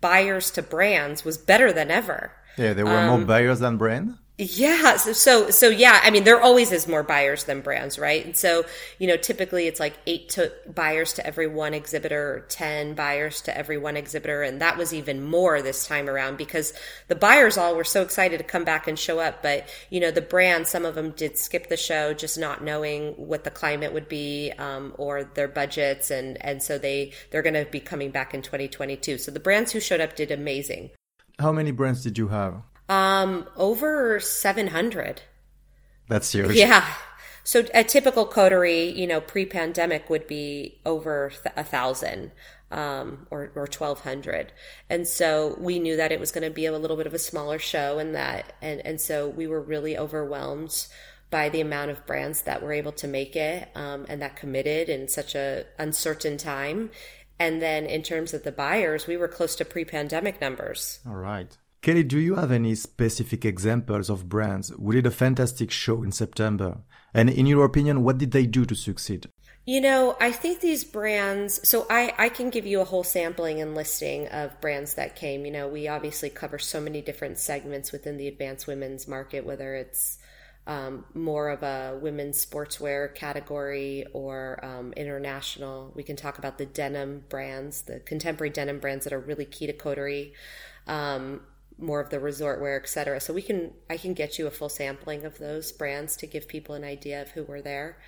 buyers 0.00 0.50
to 0.52 0.62
brands 0.62 1.24
was 1.24 1.36
better 1.36 1.72
than 1.72 1.90
ever. 1.90 2.32
Yeah, 2.56 2.72
there 2.72 2.84
were 2.84 2.96
um, 2.96 3.08
more 3.08 3.26
buyers 3.26 3.60
than 3.60 3.76
brands. 3.76 4.19
Yeah. 4.42 4.96
So, 4.96 5.12
so, 5.12 5.50
so, 5.50 5.68
yeah, 5.68 6.00
I 6.02 6.10
mean, 6.10 6.24
there 6.24 6.40
always 6.40 6.72
is 6.72 6.88
more 6.88 7.02
buyers 7.02 7.44
than 7.44 7.60
brands, 7.60 7.98
right? 7.98 8.24
And 8.24 8.34
so, 8.34 8.64
you 8.98 9.06
know, 9.06 9.18
typically 9.18 9.66
it's 9.66 9.78
like 9.78 9.92
eight 10.06 10.30
to 10.30 10.50
buyers 10.66 11.12
to 11.14 11.26
every 11.26 11.46
one 11.46 11.74
exhibitor, 11.74 12.36
or 12.36 12.40
10 12.48 12.94
buyers 12.94 13.42
to 13.42 13.54
every 13.54 13.76
one 13.76 13.98
exhibitor. 13.98 14.42
And 14.42 14.62
that 14.62 14.78
was 14.78 14.94
even 14.94 15.22
more 15.22 15.60
this 15.60 15.86
time 15.86 16.08
around 16.08 16.38
because 16.38 16.72
the 17.08 17.16
buyers 17.16 17.58
all 17.58 17.76
were 17.76 17.84
so 17.84 18.00
excited 18.00 18.38
to 18.38 18.44
come 18.44 18.64
back 18.64 18.88
and 18.88 18.98
show 18.98 19.18
up. 19.18 19.42
But, 19.42 19.68
you 19.90 20.00
know, 20.00 20.10
the 20.10 20.22
brands, 20.22 20.70
some 20.70 20.86
of 20.86 20.94
them 20.94 21.10
did 21.10 21.36
skip 21.36 21.68
the 21.68 21.76
show 21.76 22.14
just 22.14 22.38
not 22.38 22.64
knowing 22.64 23.12
what 23.18 23.44
the 23.44 23.50
climate 23.50 23.92
would 23.92 24.08
be, 24.08 24.52
um, 24.56 24.94
or 24.96 25.22
their 25.22 25.48
budgets. 25.48 26.10
And, 26.10 26.42
and 26.42 26.62
so 26.62 26.78
they, 26.78 27.12
they're 27.30 27.42
going 27.42 27.62
to 27.62 27.70
be 27.70 27.80
coming 27.80 28.10
back 28.10 28.32
in 28.32 28.40
2022. 28.40 29.18
So 29.18 29.30
the 29.30 29.38
brands 29.38 29.70
who 29.70 29.80
showed 29.80 30.00
up 30.00 30.16
did 30.16 30.30
amazing. 30.30 30.92
How 31.38 31.52
many 31.52 31.72
brands 31.72 32.02
did 32.02 32.16
you 32.16 32.28
have? 32.28 32.62
Um, 32.90 33.46
over 33.56 34.18
700. 34.18 35.22
That's 36.08 36.32
huge. 36.32 36.56
Yeah. 36.56 36.84
So 37.44 37.64
a 37.72 37.84
typical 37.84 38.26
coterie, 38.26 38.90
you 38.90 39.06
know, 39.06 39.20
pre-pandemic 39.20 40.10
would 40.10 40.26
be 40.26 40.80
over 40.84 41.32
a 41.56 41.64
thousand, 41.64 42.32
um, 42.72 43.28
or, 43.30 43.52
or 43.54 43.66
1200. 43.66 44.52
And 44.90 45.06
so 45.06 45.56
we 45.58 45.78
knew 45.78 45.96
that 45.96 46.12
it 46.12 46.18
was 46.18 46.32
going 46.32 46.44
to 46.44 46.50
be 46.50 46.66
a 46.66 46.76
little 46.76 46.96
bit 46.96 47.06
of 47.06 47.14
a 47.14 47.18
smaller 47.18 47.60
show 47.60 47.98
and 47.98 48.14
that, 48.14 48.54
and, 48.60 48.84
and 48.84 49.00
so 49.00 49.28
we 49.28 49.46
were 49.46 49.60
really 49.60 49.96
overwhelmed 49.96 50.86
by 51.30 51.48
the 51.48 51.60
amount 51.60 51.92
of 51.92 52.04
brands 52.06 52.42
that 52.42 52.60
were 52.60 52.72
able 52.72 52.92
to 52.92 53.06
make 53.06 53.36
it, 53.36 53.68
um, 53.76 54.04
and 54.08 54.20
that 54.20 54.34
committed 54.34 54.88
in 54.88 55.06
such 55.06 55.36
a 55.36 55.64
uncertain 55.78 56.36
time. 56.36 56.90
And 57.38 57.62
then 57.62 57.86
in 57.86 58.02
terms 58.02 58.34
of 58.34 58.42
the 58.42 58.52
buyers, 58.52 59.06
we 59.06 59.16
were 59.16 59.28
close 59.28 59.54
to 59.56 59.64
pre-pandemic 59.64 60.40
numbers. 60.40 60.98
All 61.06 61.14
right. 61.14 61.56
Kelly, 61.82 62.02
do 62.02 62.18
you 62.18 62.34
have 62.34 62.52
any 62.52 62.74
specific 62.74 63.46
examples 63.46 64.10
of 64.10 64.28
brands 64.28 64.68
who 64.68 64.92
did 64.92 65.06
a 65.06 65.10
fantastic 65.10 65.70
show 65.70 66.02
in 66.02 66.12
September? 66.12 66.82
And 67.14 67.30
in 67.30 67.46
your 67.46 67.64
opinion, 67.64 68.04
what 68.04 68.18
did 68.18 68.32
they 68.32 68.44
do 68.44 68.66
to 68.66 68.74
succeed? 68.74 69.30
You 69.64 69.80
know, 69.80 70.14
I 70.20 70.30
think 70.30 70.60
these 70.60 70.84
brands, 70.84 71.66
so 71.66 71.86
I, 71.88 72.12
I 72.18 72.28
can 72.28 72.50
give 72.50 72.66
you 72.66 72.82
a 72.82 72.84
whole 72.84 73.02
sampling 73.02 73.62
and 73.62 73.74
listing 73.74 74.28
of 74.28 74.60
brands 74.60 74.94
that 74.94 75.16
came. 75.16 75.46
You 75.46 75.52
know, 75.52 75.68
we 75.68 75.88
obviously 75.88 76.28
cover 76.28 76.58
so 76.58 76.82
many 76.82 77.00
different 77.00 77.38
segments 77.38 77.92
within 77.92 78.18
the 78.18 78.28
advanced 78.28 78.66
women's 78.66 79.08
market, 79.08 79.46
whether 79.46 79.74
it's 79.74 80.18
um, 80.66 81.06
more 81.14 81.48
of 81.48 81.62
a 81.62 81.98
women's 82.00 82.44
sportswear 82.44 83.14
category 83.14 84.04
or 84.12 84.62
um, 84.62 84.92
international. 84.98 85.92
We 85.94 86.02
can 86.02 86.16
talk 86.16 86.38
about 86.38 86.58
the 86.58 86.66
denim 86.66 87.24
brands, 87.30 87.82
the 87.82 88.00
contemporary 88.00 88.50
denim 88.50 88.80
brands 88.80 89.04
that 89.04 89.14
are 89.14 89.20
really 89.20 89.46
key 89.46 89.66
to 89.66 89.72
coterie. 89.72 90.34
Um, 90.86 91.42
more 91.80 92.00
of 92.00 92.10
the 92.10 92.20
resort 92.20 92.60
wear, 92.60 92.76
etc. 92.80 93.20
So 93.20 93.32
we 93.32 93.42
can 93.42 93.72
I 93.88 93.96
can 93.96 94.14
get 94.14 94.38
you 94.38 94.46
a 94.46 94.50
full 94.50 94.68
sampling 94.68 95.24
of 95.24 95.38
those 95.38 95.72
brands 95.72 96.16
to 96.18 96.26
give 96.26 96.48
people 96.48 96.74
an 96.74 96.84
idea 96.84 97.22
of 97.22 97.30
who 97.30 97.44
were 97.44 97.62
there. 97.62 97.98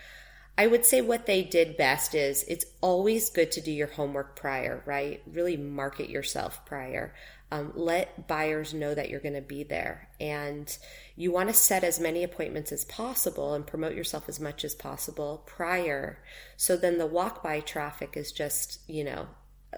I 0.57 0.67
would 0.67 0.85
say 0.85 1.01
what 1.01 1.27
they 1.27 1.43
did 1.43 1.79
best 1.79 2.15
is 2.15 2.45
it's 2.47 2.67
always 2.83 3.31
good 3.31 3.51
to 3.53 3.61
do 3.63 3.73
your 3.73 3.87
homework 3.87 4.37
prior, 4.37 4.83
right? 4.85 5.23
Really 5.27 5.57
market 5.57 6.11
yourself 6.11 6.65
prior. 6.67 7.15
Um, 7.51 7.73
let 7.75 8.29
buyers 8.29 8.73
know 8.75 8.95
that 8.95 9.09
you're 9.09 9.21
going 9.21 9.35
to 9.35 9.41
be 9.41 9.63
there. 9.63 10.09
And 10.21 10.75
you 11.17 11.33
want 11.33 11.49
to 11.49 11.55
set 11.55 11.85
as 11.85 12.01
many 12.01 12.23
appointments 12.23 12.73
as 12.73 12.85
possible 12.85 13.55
and 13.55 13.67
promote 13.67 13.95
yourself 13.95 14.29
as 14.29 14.41
much 14.41 14.65
as 14.65 14.75
possible 14.75 15.43
prior. 15.47 16.23
So 16.57 16.77
then 16.77 16.99
the 16.99 17.07
walk 17.07 17.43
by 17.43 17.61
traffic 17.61 18.17
is 18.17 18.33
just, 18.33 18.81
you 18.89 19.05
know, 19.05 19.29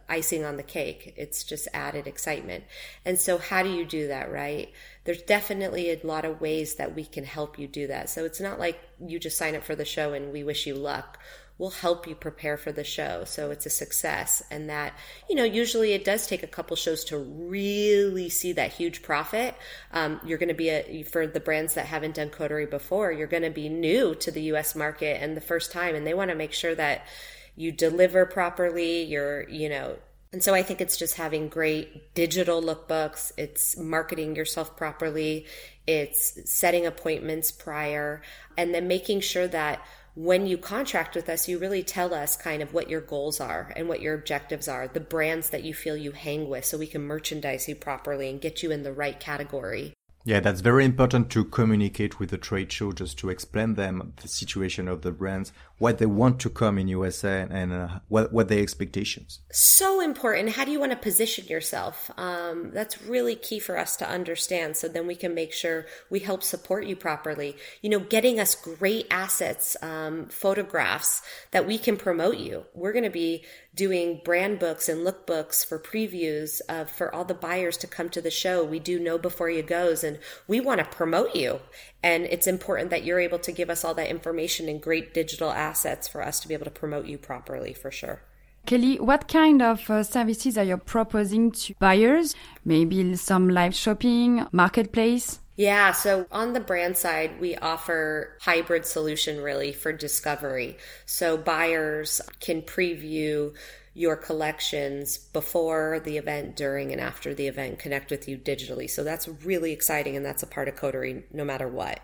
icing 0.09 0.45
on 0.45 0.57
the 0.57 0.63
cake. 0.63 1.15
It's 1.17 1.45
just 1.45 1.69
added 1.73 2.07
excitement. 2.07 2.65
And 3.05 3.19
so, 3.19 3.39
how 3.39 3.63
do 3.63 3.71
you 3.71 3.85
do 3.85 4.09
that, 4.09 4.31
right? 4.31 4.73
There's 5.05 5.23
definitely 5.23 5.91
a 5.91 6.07
lot 6.07 6.25
of 6.25 6.41
ways 6.41 6.77
that 6.77 6.95
we 6.95 7.05
can 7.05 7.25
help 7.25 7.59
you 7.59 7.67
do 7.67 7.87
that. 7.89 8.11
So, 8.11 8.25
it's 8.25 8.41
not 8.41 8.59
like 8.59 8.81
you 9.05 9.19
just 9.19 9.39
sign 9.39 9.55
up 9.55 9.65
for 9.65 9.75
the 9.75 9.85
show 9.85 10.13
and 10.13 10.33
we 10.33 10.45
wish 10.45 10.67
you 10.67 10.75
luck. 10.75 11.19
We'll 11.57 11.71
help 11.71 12.09
you 12.09 12.17
prepare 12.17 12.57
for 12.57 12.73
the 12.73 12.83
show 12.83 13.23
so 13.27 13.53
it's 13.53 13.65
a 13.65 13.71
success. 13.71 14.43
And 14.51 14.69
that, 14.71 14.93
you 15.31 15.37
know, 15.37 15.45
usually 15.45 15.93
it 15.93 16.05
does 16.05 16.27
take 16.27 16.43
a 16.43 16.49
couple 16.49 16.75
shows 16.75 17.05
to 17.05 17.19
really 17.19 18.29
see 18.29 18.55
that 18.55 18.73
huge 18.73 19.03
profit. 19.03 19.55
Um, 19.93 20.21
you're 20.25 20.39
going 20.39 20.49
to 20.49 20.55
be 20.55 20.71
a, 20.71 21.05
for 21.05 21.29
the 21.29 21.39
brands 21.39 21.75
that 21.75 21.87
haven't 21.87 22.17
done 22.17 22.31
coterie 22.31 22.67
before, 22.67 23.13
you're 23.13 23.29
going 23.29 23.45
to 23.45 23.51
be 23.51 23.69
new 23.69 24.17
to 24.17 24.33
the 24.33 24.43
US 24.55 24.75
market 24.75 25.23
and 25.23 25.37
the 25.37 25.41
first 25.41 25.71
time, 25.71 25.95
and 25.95 26.05
they 26.05 26.15
want 26.15 26.33
to 26.33 26.37
make 26.37 26.53
sure 26.53 26.75
that 26.75 27.07
you 27.57 27.73
deliver 27.73 28.27
properly, 28.27 29.03
you're, 29.03 29.49
you 29.49 29.69
know, 29.69 29.97
and 30.33 30.43
so 30.43 30.53
I 30.53 30.65
think 30.65 30.81
it's 30.81 30.97
just 30.97 31.15
having 31.15 31.49
great 31.49 32.13
digital 32.15 32.61
lookbooks, 32.61 33.31
it's 33.37 33.77
marketing 33.77 34.35
yourself 34.35 34.77
properly, 34.77 35.47
it's 35.87 36.51
setting 36.51 36.87
appointments 36.87 37.53
prior, 37.53 38.21
and 38.57 38.75
then 38.75 38.89
making 38.89 39.21
sure 39.21 39.47
that 39.47 39.81
when 40.17 40.47
you 40.47 40.59
contract 40.59 41.15
with 41.15 41.29
us, 41.29 41.49
you 41.49 41.59
really 41.59 41.85
tell 41.85 42.13
us 42.13 42.37
kind 42.37 42.63
of 42.63 42.73
what 42.73 42.91
your 42.91 43.01
goals 43.01 43.41
are 43.41 43.73
and 43.77 43.89
what 43.89 44.01
your 44.01 44.15
objectives 44.15 44.67
are, 44.67 44.89
the 44.89 45.01
brands 45.01 45.51
that 45.51 45.63
you 45.65 45.73
feel 45.73 45.97
you 45.97 46.11
hang 46.13 46.49
with, 46.49 46.65
so 46.65 46.79
we 46.79 46.87
can 46.89 47.03
merchandise 47.03 47.69
you 47.69 47.77
properly 47.77 48.29
and 48.29 48.41
get 48.41 48.63
you 48.63 48.73
in 48.73 48.83
the 48.83 48.93
right 48.93 49.21
category. 49.21 49.93
Yeah, 50.27 50.41
that's 50.41 50.63
very 50.63 50.87
important 50.87 51.31
to 51.31 51.45
communicate 51.45 52.19
with 52.19 52.31
the 52.31 52.39
trade 52.39 52.73
show, 52.73 52.93
just 52.93 53.19
to 53.19 53.29
explain 53.29 53.75
them 53.75 54.15
the 54.23 54.29
situation 54.29 54.89
of 54.89 55.03
the 55.03 55.13
brands, 55.13 55.53
what 55.79 55.99
they 55.99 56.07
want 56.07 56.41
to 56.41 56.51
come 56.51 56.79
in 56.79 56.87
USA, 56.89 57.47
and 57.51 57.73
uh, 57.73 57.89
what 58.09 58.33
what 58.33 58.49
their 58.49 58.63
expectations. 58.63 59.41
So 59.53 60.01
important. 60.01 60.51
How 60.51 60.65
do 60.65 60.71
you 60.71 60.79
want 60.79 60.93
to 60.93 60.99
position 60.99 61.47
yourself? 61.47 62.11
Um, 62.17 62.71
that's 62.73 63.03
really 63.03 63.35
key 63.35 63.59
for 63.59 63.77
us 63.77 63.97
to 63.97 64.09
understand. 64.09 64.77
So 64.77 64.89
then 64.89 65.07
we 65.07 65.17
can 65.17 65.35
make 65.35 65.53
sure 65.53 65.87
we 66.11 66.21
help 66.21 66.43
support 66.43 66.87
you 66.87 66.97
properly. 66.97 67.57
You 67.83 67.91
know, 67.91 67.99
getting 67.99 68.39
us 68.39 68.55
great 68.55 69.07
assets, 69.11 69.77
um, 69.83 70.27
photographs 70.27 71.23
that 71.51 71.67
we 71.67 71.79
can 71.79 71.97
promote 71.97 72.39
you. 72.39 72.67
We're 72.75 72.93
going 72.93 73.05
to 73.05 73.11
be 73.11 73.45
doing 73.75 74.21
brand 74.25 74.61
books 74.61 74.89
and 74.89 75.05
lookbooks 75.05 75.67
for 75.67 75.79
previews 75.79 76.61
uh, 76.69 76.85
for 76.85 77.13
all 77.13 77.25
the 77.25 77.35
buyers 77.35 77.77
to 77.79 77.87
come 77.87 78.09
to 78.11 78.21
the 78.21 78.31
show. 78.31 78.63
We 78.63 78.79
do 78.79 79.01
know 79.01 79.19
before 79.19 79.51
you 79.51 79.63
goes, 79.63 80.05
and 80.05 80.19
we 80.47 80.61
want 80.61 80.79
to 80.79 80.85
promote 80.85 81.35
you. 81.35 81.61
And 82.05 82.27
it's 82.27 82.47
important 82.47 82.91
that 82.91 83.03
you're 83.05 83.19
able 83.19 83.39
to 83.39 83.51
give 83.51 83.71
us 83.71 83.83
all 83.83 83.95
that 83.95 84.11
information 84.11 84.69
and 84.69 84.79
great 84.79 85.15
digital 85.15 85.51
assets 85.51 86.07
for 86.07 86.23
us 86.23 86.39
to 86.41 86.49
be 86.49 86.53
able 86.53 86.67
to 86.67 86.71
promote 86.71 87.07
you 87.07 87.17
properly 87.17 87.73
for 87.73 87.91
sure. 87.91 88.21
Kelly, 88.67 89.01
what 89.01 89.27
kind 89.27 89.63
of 89.63 89.89
uh, 89.89 90.03
services 90.03 90.59
are 90.59 90.65
you 90.65 90.77
proposing 90.77 91.51
to 91.53 91.75
buyers? 91.79 92.35
Maybe 92.63 93.17
some 93.17 93.49
live 93.49 93.75
shopping, 93.75 94.47
marketplace? 94.53 95.41
Yeah, 95.57 95.93
so 95.93 96.27
on 96.31 96.53
the 96.53 96.61
brand 96.61 96.99
side, 96.99 97.41
we 97.41 97.57
offer 97.57 98.37
hybrid 98.43 98.85
solution 98.85 99.41
really 99.41 99.73
for 99.73 99.91
discovery. 99.91 100.77
So 101.07 101.39
buyers 101.39 102.21
can 102.41 102.61
preview 102.61 103.55
your 103.95 104.17
collections 104.17 105.17
before 105.17 106.01
the 106.05 106.19
event, 106.19 106.57
during, 106.57 106.91
and 106.91 107.01
after 107.01 107.33
the 107.33 107.47
event, 107.47 107.79
connect 107.79 108.11
with 108.11 108.29
you 108.29 108.37
digitally. 108.37 108.91
So 108.91 109.05
that's 109.05 109.29
really 109.29 109.73
exciting, 109.73 110.17
and 110.17 110.27
that's 110.27 110.43
a 110.43 110.49
part 110.49 110.69
of 110.69 110.77
Coterie 110.77 111.25
no 111.33 111.45
matter 111.45 111.69
what. 111.69 112.01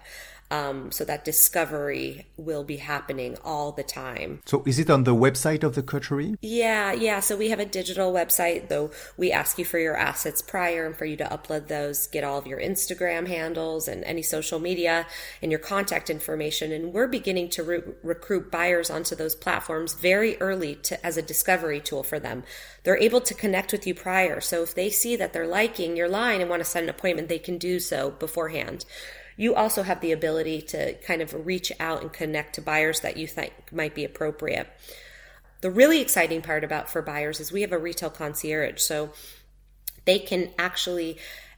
Um, 0.50 0.90
so 0.90 1.04
that 1.04 1.24
discovery 1.24 2.26
will 2.36 2.64
be 2.64 2.78
happening 2.78 3.36
all 3.44 3.70
the 3.70 3.84
time. 3.84 4.40
So 4.46 4.64
is 4.66 4.78
it 4.78 4.90
on 4.90 5.04
the 5.04 5.14
website 5.14 5.62
of 5.62 5.76
the 5.76 5.82
coterie? 5.82 6.34
Yeah, 6.40 6.92
yeah. 6.92 7.20
So 7.20 7.36
we 7.36 7.50
have 7.50 7.60
a 7.60 7.64
digital 7.64 8.12
website, 8.12 8.68
though 8.68 8.90
we 9.16 9.30
ask 9.30 9.58
you 9.58 9.64
for 9.64 9.78
your 9.78 9.96
assets 9.96 10.42
prior 10.42 10.86
and 10.86 10.96
for 10.96 11.04
you 11.04 11.16
to 11.18 11.24
upload 11.24 11.68
those, 11.68 12.08
get 12.08 12.24
all 12.24 12.38
of 12.38 12.46
your 12.46 12.60
Instagram 12.60 13.28
handles 13.28 13.86
and 13.86 14.02
any 14.04 14.22
social 14.22 14.58
media 14.58 15.06
and 15.40 15.52
your 15.52 15.60
contact 15.60 16.10
information. 16.10 16.72
And 16.72 16.92
we're 16.92 17.06
beginning 17.06 17.50
to 17.50 17.62
re- 17.62 17.82
recruit 18.02 18.50
buyers 18.50 18.90
onto 18.90 19.14
those 19.14 19.36
platforms 19.36 19.94
very 19.94 20.36
early 20.40 20.74
to, 20.76 21.06
as 21.06 21.16
a 21.16 21.22
discovery 21.22 21.80
tool 21.80 22.02
for 22.02 22.18
them. 22.18 22.42
They're 22.82 22.96
able 22.96 23.20
to 23.20 23.34
connect 23.34 23.72
with 23.72 23.86
you 23.86 23.94
prior. 23.94 24.40
So 24.40 24.62
if 24.62 24.74
they 24.74 24.90
see 24.90 25.14
that 25.16 25.32
they're 25.32 25.46
liking 25.46 25.96
your 25.96 26.08
line 26.08 26.40
and 26.40 26.50
want 26.50 26.60
to 26.60 26.68
set 26.68 26.82
an 26.82 26.88
appointment, 26.88 27.28
they 27.28 27.38
can 27.38 27.58
do 27.58 27.78
so 27.78 28.10
beforehand 28.10 28.84
you 29.40 29.54
also 29.54 29.82
have 29.82 30.02
the 30.02 30.12
ability 30.12 30.60
to 30.60 30.92
kind 30.96 31.22
of 31.22 31.46
reach 31.46 31.72
out 31.80 32.02
and 32.02 32.12
connect 32.12 32.56
to 32.56 32.60
buyers 32.60 33.00
that 33.00 33.16
you 33.16 33.26
think 33.26 33.54
might 33.72 33.94
be 33.94 34.04
appropriate. 34.04 34.68
The 35.62 35.70
really 35.70 36.02
exciting 36.02 36.42
part 36.42 36.62
about 36.62 36.90
for 36.90 37.00
buyers 37.00 37.40
is 37.40 37.50
we 37.50 37.62
have 37.62 37.72
a 37.72 37.78
retail 37.78 38.10
concierge. 38.10 38.82
So 38.82 39.14
they 40.04 40.18
can 40.18 40.50
actually 40.58 41.16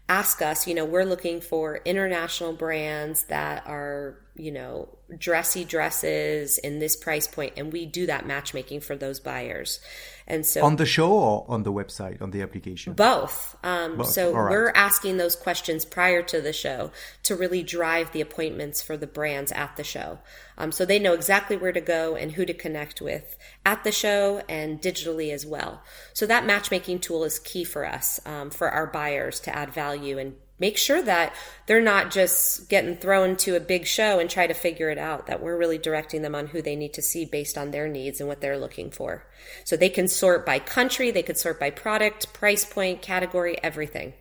ask 0.08 0.40
us, 0.40 0.68
you 0.68 0.76
know, 0.76 0.84
we're 0.84 1.04
looking 1.04 1.40
for 1.40 1.80
international 1.84 2.52
brands 2.52 3.24
that 3.24 3.66
are, 3.66 4.16
you 4.42 4.50
know, 4.50 4.88
dressy 5.16 5.64
dresses 5.64 6.58
in 6.58 6.80
this 6.80 6.96
price 6.96 7.28
point, 7.28 7.52
and 7.56 7.72
we 7.72 7.86
do 7.86 8.06
that 8.06 8.26
matchmaking 8.26 8.80
for 8.80 8.96
those 8.96 9.20
buyers. 9.20 9.80
And 10.26 10.44
so 10.44 10.64
on 10.64 10.76
the 10.76 10.86
show 10.86 11.12
or 11.12 11.44
on 11.46 11.62
the 11.62 11.72
website, 11.72 12.20
on 12.20 12.32
the 12.32 12.42
application? 12.42 12.94
Both. 12.94 13.56
Um, 13.62 13.98
both. 13.98 14.08
So 14.08 14.32
right. 14.32 14.50
we're 14.50 14.72
asking 14.74 15.16
those 15.16 15.36
questions 15.36 15.84
prior 15.84 16.22
to 16.22 16.40
the 16.40 16.52
show 16.52 16.90
to 17.22 17.36
really 17.36 17.62
drive 17.62 18.10
the 18.10 18.20
appointments 18.20 18.82
for 18.82 18.96
the 18.96 19.06
brands 19.06 19.52
at 19.52 19.76
the 19.76 19.84
show. 19.84 20.18
Um, 20.58 20.72
so 20.72 20.84
they 20.84 20.98
know 20.98 21.12
exactly 21.12 21.56
where 21.56 21.72
to 21.72 21.80
go 21.80 22.16
and 22.16 22.32
who 22.32 22.44
to 22.44 22.54
connect 22.54 23.00
with 23.00 23.36
at 23.64 23.84
the 23.84 23.92
show 23.92 24.42
and 24.48 24.82
digitally 24.82 25.32
as 25.32 25.46
well. 25.46 25.82
So 26.14 26.26
that 26.26 26.46
matchmaking 26.46 26.98
tool 26.98 27.22
is 27.22 27.38
key 27.38 27.62
for 27.62 27.86
us, 27.86 28.18
um, 28.26 28.50
for 28.50 28.70
our 28.70 28.88
buyers 28.88 29.38
to 29.40 29.54
add 29.54 29.70
value 29.70 30.18
and 30.18 30.34
make 30.62 30.78
sure 30.78 31.02
that 31.02 31.34
they're 31.66 31.82
not 31.82 32.12
just 32.12 32.68
getting 32.70 32.96
thrown 32.96 33.36
to 33.36 33.56
a 33.56 33.60
big 33.60 33.84
show 33.84 34.20
and 34.20 34.30
try 34.30 34.46
to 34.46 34.54
figure 34.54 34.90
it 34.90 34.96
out, 34.96 35.26
that 35.26 35.42
we're 35.42 35.58
really 35.58 35.76
directing 35.76 36.22
them 36.22 36.36
on 36.36 36.46
who 36.46 36.62
they 36.62 36.76
need 36.76 36.94
to 36.94 37.02
see 37.02 37.24
based 37.24 37.58
on 37.58 37.72
their 37.72 37.88
needs 37.88 38.20
and 38.20 38.28
what 38.28 38.40
they're 38.40 38.56
looking 38.56 38.90
for. 38.90 39.26
So 39.64 39.76
they 39.76 39.88
can 39.88 40.06
sort 40.06 40.46
by 40.46 40.60
country, 40.60 41.10
they 41.10 41.24
could 41.24 41.36
sort 41.36 41.58
by 41.58 41.70
product, 41.70 42.32
price 42.32 42.64
point, 42.64 43.02
category, 43.02 43.56
everything. 43.62 44.14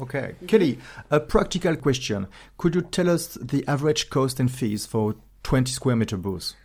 Okay. 0.00 0.34
Kelly, 0.48 0.78
a 1.10 1.20
practical 1.20 1.76
question. 1.76 2.26
Could 2.58 2.74
you 2.74 2.82
tell 2.82 3.08
us 3.08 3.38
the 3.40 3.66
average 3.68 4.10
cost 4.10 4.40
and 4.40 4.50
fees 4.50 4.84
for 4.84 5.14
20 5.44 5.70
square 5.70 5.96
meter 5.96 6.16
booths, 6.16 6.56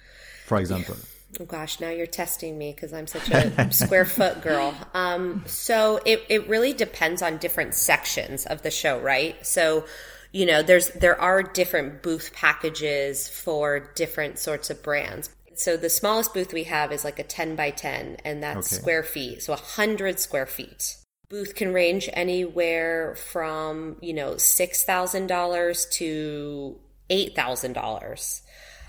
for 0.47 0.57
example? 0.59 0.95
Oh 1.39 1.45
gosh, 1.45 1.79
now 1.79 1.89
you're 1.89 2.07
testing 2.07 2.57
me 2.57 2.71
because 2.73 2.93
I'm 2.93 3.07
such 3.07 3.29
a 3.29 3.71
square 3.71 4.05
foot 4.05 4.41
girl. 4.41 4.73
Um, 4.93 5.43
so 5.45 5.99
it, 6.05 6.23
it 6.29 6.47
really 6.47 6.73
depends 6.73 7.21
on 7.21 7.37
different 7.37 7.73
sections 7.73 8.45
of 8.45 8.61
the 8.61 8.71
show, 8.71 8.99
right? 8.99 9.45
So, 9.45 9.85
you 10.31 10.45
know, 10.45 10.61
there's 10.61 10.89
there 10.91 11.19
are 11.19 11.43
different 11.43 12.01
booth 12.01 12.33
packages 12.33 13.27
for 13.27 13.91
different 13.95 14.39
sorts 14.39 14.69
of 14.69 14.81
brands. 14.81 15.29
So 15.55 15.77
the 15.77 15.89
smallest 15.89 16.33
booth 16.33 16.53
we 16.53 16.65
have 16.65 16.91
is 16.91 17.03
like 17.03 17.19
a 17.19 17.23
10 17.23 17.55
by 17.55 17.71
10, 17.71 18.17
and 18.25 18.43
that's 18.43 18.73
okay. 18.73 18.81
square 18.81 19.03
feet. 19.03 19.41
So 19.41 19.53
100 19.53 20.19
square 20.19 20.45
feet. 20.45 20.97
Booth 21.29 21.55
can 21.55 21.73
range 21.73 22.09
anywhere 22.13 23.15
from, 23.15 23.97
you 24.01 24.13
know, 24.13 24.33
$6,000 24.33 25.91
to 25.91 26.79
$8,000. 27.09 28.41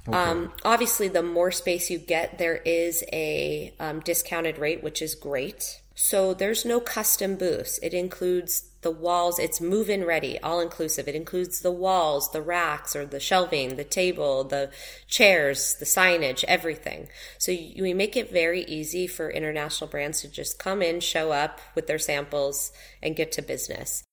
Okay. 0.08 0.16
Um, 0.16 0.52
obviously, 0.64 1.08
the 1.08 1.22
more 1.22 1.50
space 1.50 1.90
you 1.90 1.98
get, 1.98 2.38
there 2.38 2.56
is 2.56 3.02
a 3.12 3.74
um, 3.80 4.00
discounted 4.00 4.58
rate, 4.58 4.82
which 4.82 5.02
is 5.02 5.14
great. 5.14 5.80
So 5.94 6.34
there's 6.34 6.64
no 6.64 6.78
custom 6.78 7.36
booths. 7.36 7.80
It 7.82 7.94
includes 7.94 8.70
the 8.82 8.90
walls. 8.90 9.38
It's 9.38 9.60
move 9.60 9.88
in 9.88 10.04
ready, 10.04 10.38
all 10.40 10.60
inclusive. 10.60 11.08
It 11.08 11.14
includes 11.14 11.60
the 11.60 11.72
walls, 11.72 12.30
the 12.30 12.42
racks 12.42 12.94
or 12.94 13.06
the 13.06 13.18
shelving, 13.18 13.76
the 13.76 13.84
table, 13.84 14.44
the 14.44 14.70
chairs, 15.08 15.74
the 15.76 15.86
signage, 15.86 16.44
everything. 16.44 17.08
So 17.38 17.50
you, 17.50 17.82
we 17.82 17.94
make 17.94 18.14
it 18.14 18.30
very 18.30 18.62
easy 18.64 19.06
for 19.06 19.30
international 19.30 19.88
brands 19.88 20.20
to 20.20 20.28
just 20.28 20.58
come 20.58 20.82
in, 20.82 21.00
show 21.00 21.32
up 21.32 21.60
with 21.74 21.86
their 21.86 21.98
samples 21.98 22.70
and 23.02 23.16
get 23.16 23.32
to 23.32 23.42
business. 23.42 24.04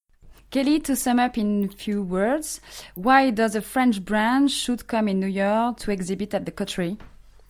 Kelly, 0.53 0.79
to 0.81 0.95
sum 0.95 1.17
up 1.17 1.36
in 1.36 1.63
a 1.63 1.67
few 1.67 2.03
words, 2.03 2.62
why 2.93 3.31
does 3.31 3.55
a 3.55 3.62
French 3.62 4.05
brand 4.05 4.51
should 4.51 4.86
come 4.86 5.07
in 5.07 5.19
New 5.19 5.25
York 5.25 5.77
to 5.79 5.89
exhibit 5.89 6.31
at 6.36 6.45
the 6.45 6.51
Coterie? 6.51 7.00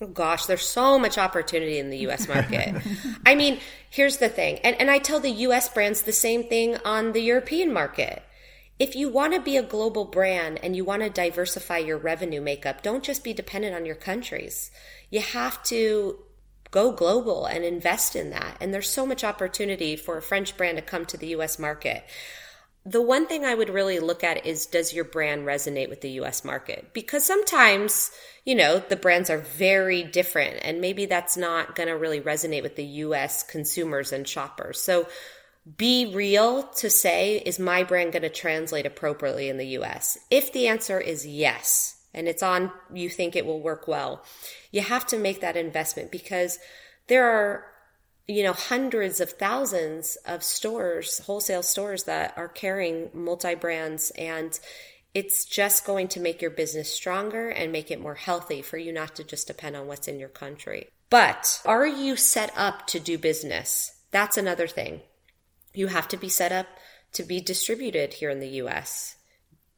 Oh 0.02 0.08
gosh, 0.08 0.46
there's 0.46 0.66
so 0.66 0.98
much 0.98 1.18
opportunity 1.18 1.80
in 1.80 1.90
the 1.90 1.98
US 2.08 2.28
market. 2.34 2.82
I 3.26 3.36
mean, 3.36 3.60
here's 3.90 4.20
the 4.20 4.30
thing, 4.30 4.60
and, 4.60 4.80
and 4.80 4.90
I 4.90 5.00
tell 5.00 5.20
the 5.20 5.32
US 5.48 5.68
brands 5.68 6.04
the 6.04 6.14
same 6.14 6.46
thing 6.46 6.78
on 6.86 7.12
the 7.12 7.20
European 7.20 7.74
market. 7.74 8.24
If 8.80 8.96
you 8.96 9.10
want 9.10 9.34
to 9.34 9.42
be 9.42 9.58
a 9.58 9.64
global 9.64 10.06
brand 10.06 10.62
and 10.64 10.74
you 10.74 10.86
want 10.86 11.04
to 11.04 11.10
diversify 11.10 11.80
your 11.80 11.98
revenue 11.98 12.40
makeup, 12.40 12.84
don't 12.84 13.04
just 13.04 13.22
be 13.22 13.34
dependent 13.34 13.76
on 13.76 13.86
your 13.86 13.96
countries. 13.96 14.72
You 15.10 15.20
have 15.20 15.62
to 15.64 16.20
go 16.72 16.94
global 16.94 17.48
and 17.48 17.66
invest 17.66 18.16
in 18.16 18.30
that. 18.30 18.56
And 18.62 18.74
there's 18.74 18.90
so 18.90 19.06
much 19.06 19.26
opportunity 19.26 19.98
for 19.98 20.18
a 20.18 20.22
French 20.22 20.56
brand 20.56 20.78
to 20.78 20.82
come 20.82 21.06
to 21.08 21.18
the 21.18 21.28
US 21.36 21.60
market. 21.60 22.06
The 22.86 23.02
one 23.02 23.28
thing 23.28 23.46
I 23.46 23.56
would 23.56 23.70
really 23.70 24.00
look 24.00 24.24
at 24.24 24.46
is 24.46 24.66
does 24.66 24.94
your 24.94 25.06
brand 25.06 25.46
resonate 25.46 25.90
with 25.90 26.02
the 26.02 26.12
US 26.22 26.44
market? 26.44 26.94
Because 26.94 27.26
sometimes, 27.26 28.12
you 28.44 28.56
know, 28.56 28.80
the 28.80 28.98
brands 28.98 29.30
are 29.30 29.38
very 29.38 30.04
different 30.04 30.60
and 30.64 30.82
maybe 30.82 31.06
that's 31.06 31.38
not 31.38 31.76
going 31.76 31.88
to 31.88 31.98
really 31.98 32.20
resonate 32.20 32.64
with 32.64 32.76
the 32.76 32.84
US 32.84 33.44
consumers 33.44 34.12
and 34.12 34.28
shoppers. 34.28 34.82
So 34.82 35.08
be 35.78 36.14
real 36.14 36.64
to 36.64 36.90
say, 36.90 37.38
is 37.38 37.58
my 37.58 37.84
brand 37.84 38.12
going 38.12 38.24
to 38.24 38.30
translate 38.30 38.86
appropriately 38.86 39.48
in 39.48 39.58
the 39.58 39.78
US? 39.80 40.18
If 40.30 40.52
the 40.52 40.68
answer 40.68 41.00
is 41.00 41.26
yes, 41.26 42.02
and 42.14 42.28
it's 42.28 42.44
on, 42.44 42.72
you 42.94 43.10
think 43.10 43.36
it 43.36 43.46
will 43.46 43.62
work 43.62 43.88
well, 43.88 44.24
you 44.72 44.82
have 44.82 45.06
to 45.08 45.18
make 45.18 45.40
that 45.40 45.56
investment 45.56 46.12
because 46.12 46.60
there 47.08 47.26
are 47.26 47.66
you 48.28 48.44
know, 48.44 48.54
hundreds 48.54 49.20
of 49.20 49.32
thousands 49.32 50.16
of 50.26 50.44
stores, 50.44 51.20
wholesale 51.20 51.64
stores 51.64 52.04
that 52.06 52.34
are 52.38 52.48
carrying 52.48 53.10
multi 53.14 53.56
brands 53.56 54.12
and 54.12 54.60
it's 55.14 55.46
just 55.46 55.86
going 55.86 56.08
to 56.08 56.20
make 56.20 56.42
your 56.42 56.50
business 56.50 56.92
stronger 56.92 57.50
and 57.50 57.72
make 57.72 57.92
it 57.92 58.02
more 58.02 58.16
healthy 58.16 58.62
for 58.62 58.78
you 58.78 58.92
not 58.92 59.16
to 59.16 59.24
just 59.24 59.46
depend 59.48 59.76
on 59.76 59.86
what's 59.88 60.08
in 60.08 60.20
your 60.20 60.30
country. 60.30 60.88
But 61.10 61.62
are 61.66 61.86
you 61.86 62.16
set 62.16 62.52
up 62.58 62.88
to 62.88 63.00
do 63.00 63.20
business? 63.20 63.92
That's 64.10 64.38
another 64.38 64.68
thing. 64.68 65.02
You 65.74 65.88
have 65.88 66.08
to 66.10 66.18
be 66.18 66.30
set 66.30 66.52
up 66.52 66.66
to 67.14 67.24
be 67.24 67.40
distributed 67.40 68.14
here 68.14 68.32
in 68.32 68.40
the 68.40 68.48
US 68.64 69.18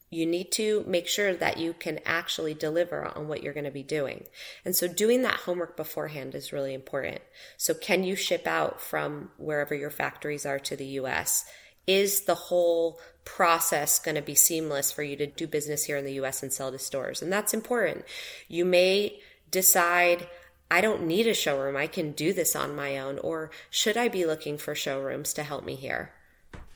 you 0.10 0.26
need 0.26 0.52
to 0.52 0.84
make 0.88 1.08
sure 1.08 1.34
that 1.34 1.58
you 1.58 1.74
can 1.74 2.00
actually 2.06 2.54
deliver 2.54 3.06
on 3.06 3.28
what 3.28 3.44
you're 3.44 3.54
going 3.54 3.66
to 3.66 3.72
be 3.72 3.84
doing. 3.84 4.26
And 4.64 4.76
so 4.76 4.88
doing 4.88 5.24
that 5.24 5.42
homework 5.42 5.76
beforehand 5.76 6.36
is 6.36 6.54
really 6.54 6.74
important. 6.74 7.22
So 7.58 7.74
can 7.74 8.04
you 8.04 8.16
ship 8.16 8.48
out 8.48 8.80
from 8.80 9.32
wherever 9.38 9.74
your 9.74 9.90
factories 9.90 10.46
are 10.46 10.60
to 10.60 10.76
the 10.76 10.86
US? 10.86 11.46
Is 11.88 12.22
the 12.22 12.36
whole 12.36 13.00
process 13.26 14.00
going 14.00 14.16
to 14.16 14.22
be 14.22 14.36
seamless 14.36 14.92
for 14.92 15.04
you 15.04 15.16
to 15.18 15.28
do 15.28 15.48
business 15.48 15.84
here 15.84 15.98
in 15.98 16.06
the 16.06 16.20
US 16.22 16.44
and 16.44 16.54
sell 16.54 16.72
to 16.72 16.80
stores? 16.80 17.22
And 17.22 17.32
that's 17.32 17.54
important. 17.54 18.06
You 18.48 18.64
may 18.64 19.20
decide, 19.52 20.28
I 20.70 20.82
don't 20.82 21.08
need 21.08 21.28
a 21.28 21.34
showroom. 21.34 21.76
I 21.76 21.88
can 21.88 22.12
do 22.12 22.32
this 22.32 22.56
on 22.56 22.76
my 22.76 22.98
own. 22.98 23.20
Or 23.20 23.52
should 23.70 23.98
I 23.98 24.08
be 24.08 24.26
looking 24.26 24.58
for 24.58 24.76
showrooms 24.76 25.34
to 25.34 25.44
help 25.44 25.66
me 25.66 25.76
here? 25.76 26.15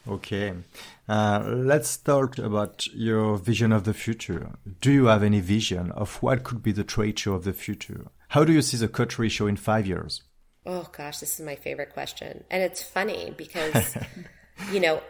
Okay. 0.09 0.53
Uh, 1.07 1.43
let's 1.45 1.97
talk 1.97 2.37
about 2.39 2.87
your 2.87 3.37
vision 3.37 3.71
of 3.71 3.83
the 3.83 3.93
future. 3.93 4.51
Do 4.81 4.91
you 4.91 5.05
have 5.05 5.21
any 5.23 5.39
vision 5.39 5.91
of 5.91 6.15
what 6.23 6.43
could 6.43 6.63
be 6.63 6.71
the 6.71 6.83
trade 6.83 7.19
show 7.19 7.33
of 7.33 7.43
the 7.43 7.53
future? 7.53 8.07
How 8.29 8.43
do 8.43 8.51
you 8.51 8.61
see 8.61 8.77
the 8.77 8.87
Coterie 8.87 9.29
show 9.29 9.47
in 9.47 9.55
five 9.55 9.85
years? 9.85 10.23
Oh 10.65 10.89
gosh, 10.91 11.19
this 11.19 11.39
is 11.39 11.45
my 11.45 11.55
favorite 11.55 11.93
question. 11.93 12.43
And 12.49 12.63
it's 12.63 12.81
funny 12.81 13.33
because, 13.37 13.97
you 14.71 14.79
know, 14.79 15.01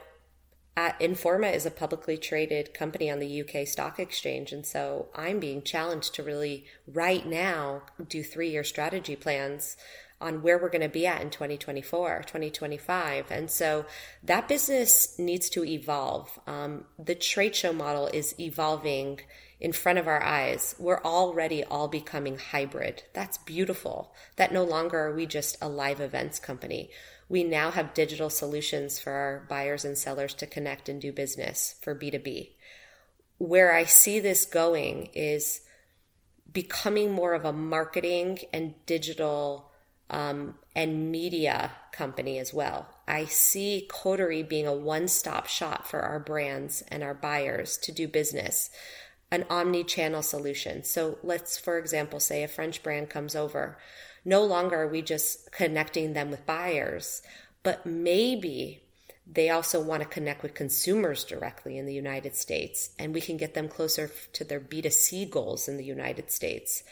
Informa 0.77 1.53
is 1.53 1.65
a 1.65 1.71
publicly 1.71 2.17
traded 2.17 2.73
company 2.73 3.09
on 3.09 3.19
the 3.19 3.41
UK 3.41 3.67
stock 3.67 3.99
exchange. 3.99 4.51
And 4.51 4.65
so 4.65 5.09
I'm 5.15 5.39
being 5.39 5.63
challenged 5.63 6.15
to 6.15 6.23
really 6.23 6.65
right 6.88 7.25
now 7.25 7.83
do 8.07 8.23
three 8.23 8.49
year 8.49 8.63
strategy 8.63 9.15
plans 9.15 9.75
on 10.21 10.41
where 10.41 10.58
we're 10.58 10.69
going 10.69 10.82
to 10.82 10.89
be 10.89 11.08
at 11.08 11.21
in 11.21 11.29
2024, 11.29 12.23
2025. 12.25 13.32
And 13.32 13.49
so 13.49 13.86
that 14.23 14.47
business 14.47 15.17
needs 15.17 15.49
to 15.51 15.63
evolve. 15.63 16.39
Um, 16.47 16.86
the 16.97 17.15
trade 17.15 17.55
show 17.55 17.73
model 17.73 18.08
is 18.08 18.38
evolving 18.39 19.21
in 19.60 19.71
front 19.71 19.99
of 19.99 20.08
our 20.08 20.21
eyes. 20.21 20.75
We're 20.79 21.03
already 21.03 21.63
all 21.63 21.88
becoming 21.88 22.38
hybrid. 22.38 23.03
That's 23.13 23.38
beautiful. 23.38 24.13
That 24.36 24.53
no 24.53 24.63
longer 24.63 24.99
are 24.99 25.15
we 25.15 25.25
just 25.25 25.58
a 25.62 25.69
live 25.69 26.01
events 26.01 26.39
company. 26.39 26.89
We 27.27 27.43
now 27.43 27.71
have 27.71 27.93
digital 27.93 28.29
solutions 28.29 28.99
for 28.99 29.12
our 29.12 29.45
buyers 29.47 29.86
and 29.86 29.97
sellers 29.97 30.34
to 30.36 30.47
connect 30.47 30.89
and 30.89 31.01
do 31.01 31.12
business 31.12 31.75
for 31.82 31.95
B2B 31.95 32.49
where 33.39 33.73
I 33.73 33.86
see 33.86 34.19
this 34.19 34.45
going 34.45 35.10
is 35.13 35.62
becoming 36.51 37.12
more 37.12 37.34
of 37.34 37.45
a 37.45 37.53
marketing 37.53 38.39
and 38.53 38.73
digital 38.86 39.68
um, 40.09 40.55
and 40.75 41.11
media 41.11 41.71
company 41.91 42.39
as 42.39 42.53
well. 42.53 42.87
I 43.07 43.25
see 43.25 43.87
Coterie 43.89 44.43
being 44.43 44.67
a 44.67 44.73
one 44.73 45.07
stop 45.07 45.47
shop 45.47 45.87
for 45.87 45.99
our 46.01 46.19
brands 46.19 46.83
and 46.89 47.03
our 47.03 47.13
buyers 47.13 47.77
to 47.79 47.91
do 47.91 48.07
business, 48.07 48.69
an 49.31 49.45
omni 49.49 49.83
channel 49.83 50.21
solution. 50.21 50.83
So 50.83 51.17
let's, 51.23 51.57
for 51.57 51.77
example, 51.77 52.19
say 52.19 52.43
a 52.43 52.47
French 52.47 52.81
brand 52.83 53.09
comes 53.09 53.35
over. 53.35 53.77
No 54.25 54.43
longer 54.43 54.83
are 54.83 54.87
we 54.87 55.01
just 55.01 55.51
connecting 55.51 56.13
them 56.13 56.29
with 56.29 56.45
buyers, 56.45 57.21
but 57.63 57.85
maybe 57.85 58.81
they 59.31 59.49
also 59.49 59.79
want 59.79 60.01
to 60.01 60.09
connect 60.09 60.41
with 60.41 60.55
consumers 60.55 61.23
directly 61.23 61.77
in 61.77 61.85
the 61.85 61.93
United 61.93 62.35
States, 62.35 62.89
and 62.97 63.13
we 63.13 63.21
can 63.21 63.37
get 63.37 63.53
them 63.53 63.67
closer 63.67 64.09
to 64.33 64.43
their 64.43 64.59
B2C 64.59 65.29
goals 65.29 65.67
in 65.67 65.77
the 65.77 65.83
United 65.83 66.31
States. 66.31 66.83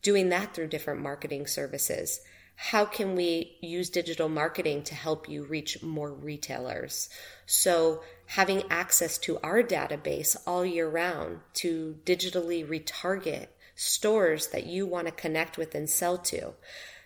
Doing 0.00 0.28
that 0.28 0.54
through 0.54 0.68
different 0.68 1.00
marketing 1.00 1.46
services. 1.46 2.20
How 2.62 2.84
can 2.84 3.16
we 3.16 3.56
use 3.62 3.88
digital 3.88 4.28
marketing 4.28 4.82
to 4.82 4.94
help 4.94 5.30
you 5.30 5.44
reach 5.44 5.82
more 5.82 6.12
retailers? 6.12 7.08
So, 7.46 8.02
having 8.26 8.64
access 8.68 9.16
to 9.20 9.38
our 9.38 9.62
database 9.62 10.36
all 10.46 10.66
year 10.66 10.86
round 10.86 11.40
to 11.54 11.96
digitally 12.04 12.64
retarget 12.64 13.46
stores 13.76 14.48
that 14.48 14.66
you 14.66 14.86
want 14.86 15.06
to 15.06 15.12
connect 15.12 15.56
with 15.56 15.74
and 15.74 15.88
sell 15.88 16.18
to. 16.18 16.52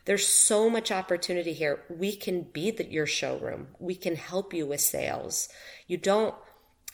There's 0.06 0.26
so 0.26 0.68
much 0.68 0.90
opportunity 0.90 1.52
here. 1.52 1.84
We 1.88 2.16
can 2.16 2.42
be 2.42 2.72
the, 2.72 2.90
your 2.90 3.06
showroom. 3.06 3.68
We 3.78 3.94
can 3.94 4.16
help 4.16 4.52
you 4.52 4.66
with 4.66 4.80
sales. 4.80 5.48
You 5.86 5.98
don't 5.98 6.34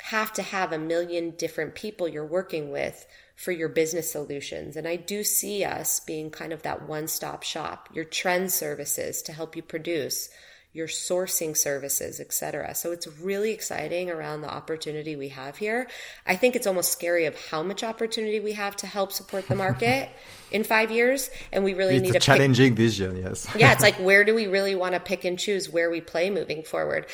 have 0.03 0.33
to 0.35 0.43
have 0.43 0.73
a 0.73 0.79
million 0.79 1.31
different 1.31 1.75
people 1.75 2.09
you're 2.09 2.25
working 2.27 2.71
with 2.71 3.07
for 3.37 3.53
your 3.53 3.69
business 3.69 4.13
solutions. 4.13 4.77
And 4.77 4.87
I 4.87 4.97
do 4.97 5.25
see 5.25 5.65
us 5.65 6.01
being 6.01 6.31
kind 6.31 6.53
of 6.53 6.63
that 6.63 6.89
one 6.89 7.09
stop 7.09 7.43
shop, 7.43 7.89
your 7.93 8.05
trend 8.05 8.53
services 8.53 9.23
to 9.23 9.33
help 9.33 9.57
you 9.57 9.63
produce 9.63 10.29
your 10.73 10.87
sourcing 10.87 11.57
services, 11.57 12.21
etc. 12.21 12.75
So 12.77 12.93
it's 12.93 13.09
really 13.21 13.51
exciting 13.51 14.09
around 14.09 14.43
the 14.43 14.51
opportunity 14.51 15.17
we 15.17 15.31
have 15.31 15.57
here. 15.57 15.89
I 16.25 16.37
think 16.37 16.55
it's 16.55 16.67
almost 16.67 16.93
scary 16.93 17.25
of 17.25 17.35
how 17.49 17.65
much 17.65 17.83
opportunity 17.83 18.39
we 18.39 18.53
have 18.53 18.77
to 18.77 18.87
help 18.87 19.11
support 19.11 19.49
the 19.49 19.57
market 19.57 20.11
in 20.53 20.63
five 20.63 20.93
years, 20.93 21.29
and 21.51 21.65
we 21.65 21.75
really 21.75 21.97
it's 21.97 22.05
need 22.05 22.15
a 22.15 22.21
challenging 22.21 22.73
pick, 22.73 22.79
vision. 22.79 23.17
Yes. 23.17 23.49
yeah, 23.57 23.73
it's 23.73 23.83
like 23.89 23.97
where 23.97 24.23
do 24.23 24.33
we 24.33 24.47
really 24.47 24.77
want 24.77 24.95
to 24.95 25.01
pick 25.01 25.25
and 25.25 25.39
choose 25.39 25.69
where 25.69 25.91
we 25.91 26.01
play 26.01 26.31
moving 26.31 26.63
forward? 26.63 27.07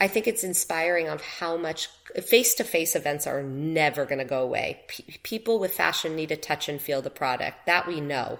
I 0.00 0.08
think 0.08 0.26
it's 0.26 0.42
inspiring 0.42 1.08
of 1.08 1.20
how 1.20 1.58
much 1.58 1.88
face 2.22 2.54
to 2.54 2.64
face 2.64 2.96
events 2.96 3.26
are 3.26 3.42
never 3.42 4.06
going 4.06 4.18
to 4.18 4.24
go 4.24 4.42
away. 4.42 4.80
P- 4.88 5.18
people 5.22 5.58
with 5.58 5.74
fashion 5.74 6.16
need 6.16 6.30
to 6.30 6.36
touch 6.36 6.70
and 6.70 6.80
feel 6.80 7.02
the 7.02 7.10
product. 7.10 7.66
That 7.66 7.86
we 7.86 8.00
know. 8.00 8.38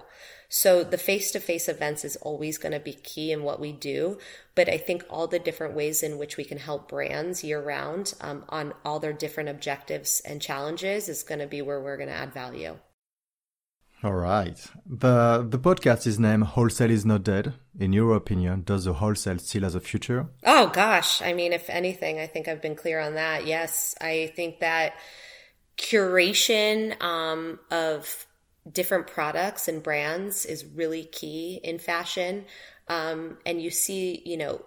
So 0.49 0.83
the 0.83 0.99
face 0.99 1.31
to 1.33 1.38
face 1.38 1.68
events 1.68 2.05
is 2.05 2.16
always 2.16 2.59
going 2.59 2.73
to 2.73 2.81
be 2.81 2.94
key 2.94 3.31
in 3.31 3.44
what 3.44 3.61
we 3.61 3.73
do. 3.73 4.18
But 4.55 4.68
I 4.68 4.79
think 4.79 5.05
all 5.09 5.27
the 5.27 5.38
different 5.38 5.75
ways 5.75 6.03
in 6.03 6.18
which 6.18 6.37
we 6.37 6.44
can 6.44 6.59
help 6.59 6.88
brands 6.88 7.44
year 7.44 7.62
round 7.62 8.14
um, 8.20 8.44
on 8.49 8.73
all 8.85 8.99
their 8.99 9.12
different 9.12 9.51
objectives 9.51 10.20
and 10.25 10.42
challenges 10.42 11.09
is 11.09 11.23
going 11.23 11.38
to 11.40 11.46
be 11.46 11.62
where 11.62 11.81
we're 11.81 11.99
going 11.99 12.09
to 12.09 12.14
add 12.14 12.33
value. 12.33 12.79
All 14.03 14.15
right. 14.15 14.59
The 14.87 15.47
the 15.47 15.59
podcast 15.59 16.07
is 16.07 16.19
named 16.19 16.45
Wholesale 16.45 16.91
is 16.91 17.05
Not 17.05 17.23
Dead. 17.23 17.53
In 17.79 17.93
your 17.93 18.17
opinion, 18.17 18.63
does 18.63 18.85
the 18.85 18.95
wholesale 18.95 19.39
still 19.39 19.63
has 19.63 19.75
a 19.75 19.81
future? 19.81 20.27
Oh 20.45 20.69
gosh. 20.69 21.21
I 21.21 21.35
mean, 21.35 21.53
if 21.53 21.69
anything, 21.69 22.19
I 22.19 22.27
think 22.27 22.49
I've 22.49 22.63
been 22.63 22.77
clear 22.77 22.99
on 22.99 23.15
that. 23.15 23.47
Yes. 23.47 23.95
I 24.01 24.33
think 24.35 24.61
that 24.61 24.95
curation 25.77 27.01
um, 27.03 27.61
of 27.71 28.27
different 28.71 29.07
products 29.07 29.69
and 29.69 29.83
brands 29.83 30.47
is 30.47 30.65
really 30.65 31.05
key 31.05 31.61
in 31.63 31.79
fashion. 31.79 32.47
Um, 32.89 33.37
and 33.45 33.61
you 33.61 33.71
see, 33.71 34.23
you 34.25 34.39
know, 34.39 34.63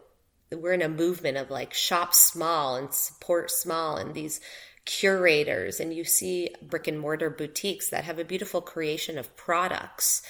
we're 0.51 0.73
in 0.73 0.83
a 0.83 0.89
movement 0.89 1.37
of 1.37 1.49
like 1.49 1.73
shop 1.73 2.13
small 2.13 2.75
and 2.75 2.93
support 2.93 3.49
small 3.49 3.97
and 3.97 4.13
these 4.13 4.39
curators 4.85 5.79
and 5.79 5.93
you 5.93 6.03
see 6.03 6.49
brick 6.61 6.87
and 6.87 6.99
mortar 6.99 7.29
boutiques 7.29 7.89
that 7.89 8.03
have 8.03 8.19
a 8.19 8.25
beautiful 8.25 8.61
creation 8.61 9.17
of 9.17 9.35
products 9.37 10.21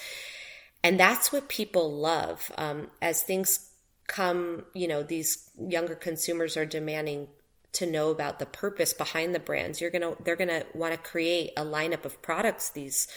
and 0.83 0.99
that's 0.99 1.31
what 1.31 1.47
people 1.49 1.91
love 1.91 2.51
um, 2.57 2.87
as 3.01 3.23
things 3.23 3.71
come 4.07 4.63
you 4.73 4.87
know 4.87 5.01
these 5.01 5.49
younger 5.57 5.95
consumers 5.95 6.55
are 6.55 6.65
demanding 6.65 7.27
to 7.71 7.87
know 7.87 8.11
about 8.11 8.37
the 8.37 8.45
purpose 8.45 8.93
behind 8.93 9.33
the 9.33 9.39
brands 9.39 9.81
you're 9.81 9.89
gonna 9.89 10.13
they're 10.23 10.35
gonna 10.35 10.63
want 10.75 10.93
to 10.93 10.99
create 10.99 11.51
a 11.57 11.63
lineup 11.63 12.05
of 12.05 12.21
products 12.21 12.69
these 12.69 13.07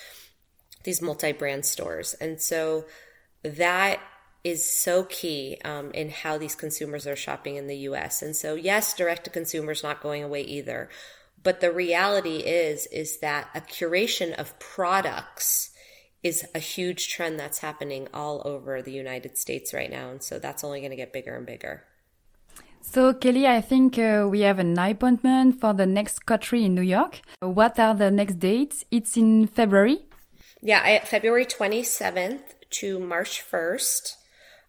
these 0.87 1.03
multi-brand 1.03 1.67
stores. 1.67 2.15
And 2.15 2.41
so 2.41 2.87
that 3.43 4.01
is 4.43 4.65
so 4.65 5.03
key 5.03 5.59
um, 5.65 5.91
in 5.91 6.09
how 6.09 6.39
these 6.39 6.55
consumers 6.55 7.07
are 7.07 7.17
shopping 7.17 7.57
in 7.57 7.67
the 7.67 7.77
US. 7.89 8.23
And 8.23 8.35
so 8.35 8.55
yes, 8.55 8.95
direct 8.95 9.25
to 9.25 9.31
consumer 9.31 9.73
is 9.73 9.83
not 9.83 10.01
going 10.01 10.23
away 10.23 10.43
either. 10.43 10.89
But 11.43 11.61
the 11.61 11.73
reality 11.73 12.39
is 12.39 12.87
is 12.87 13.19
that 13.21 13.49
a 13.55 13.61
curation 13.61 14.35
of 14.35 14.59
products 14.59 15.71
is 16.23 16.45
a 16.55 16.59
huge 16.59 17.09
trend 17.09 17.39
that's 17.39 17.59
happening 17.59 18.09
all 18.13 18.43
over 18.45 18.83
the 18.83 18.93
United 18.93 19.39
States 19.39 19.73
right 19.73 19.91
now. 19.91 20.11
And 20.11 20.23
so 20.23 20.39
that's 20.39 20.65
only 20.65 20.81
going 20.81 20.91
to 20.91 20.97
get 20.97 21.13
bigger 21.13 21.37
and 21.37 21.47
bigger. 21.47 21.85
So, 22.81 23.13
Kelly, 23.15 23.47
I 23.47 23.61
think 23.61 23.99
uh, 23.99 24.29
we 24.31 24.41
have 24.41 24.59
an 24.59 24.79
appointment 24.79 25.61
for 25.61 25.73
the 25.75 25.87
next 25.87 26.25
Coterie 26.25 26.65
in 26.65 26.75
New 26.75 26.83
York. 26.83 27.21
What 27.41 27.79
are 27.79 27.95
the 27.95 28.11
next 28.11 28.39
dates? 28.39 28.85
It's 28.91 29.17
in 29.17 29.49
February. 29.49 29.99
Yeah, 30.63 30.81
I, 30.83 31.05
February 31.05 31.47
27th 31.47 32.43
to 32.79 32.99
March 32.99 33.43
1st 33.51 34.15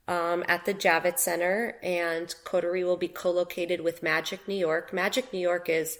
um, 0.07 0.43
at 0.47 0.65
the 0.65 0.73
Javits 0.73 1.19
Center, 1.19 1.77
and 1.83 2.33
Coterie 2.43 2.83
will 2.83 2.97
be 2.97 3.07
co 3.07 3.31
located 3.31 3.81
with 3.81 4.03
Magic 4.03 4.47
New 4.47 4.55
York. 4.55 4.91
Magic 4.91 5.31
New 5.31 5.39
York 5.39 5.69
is 5.69 5.97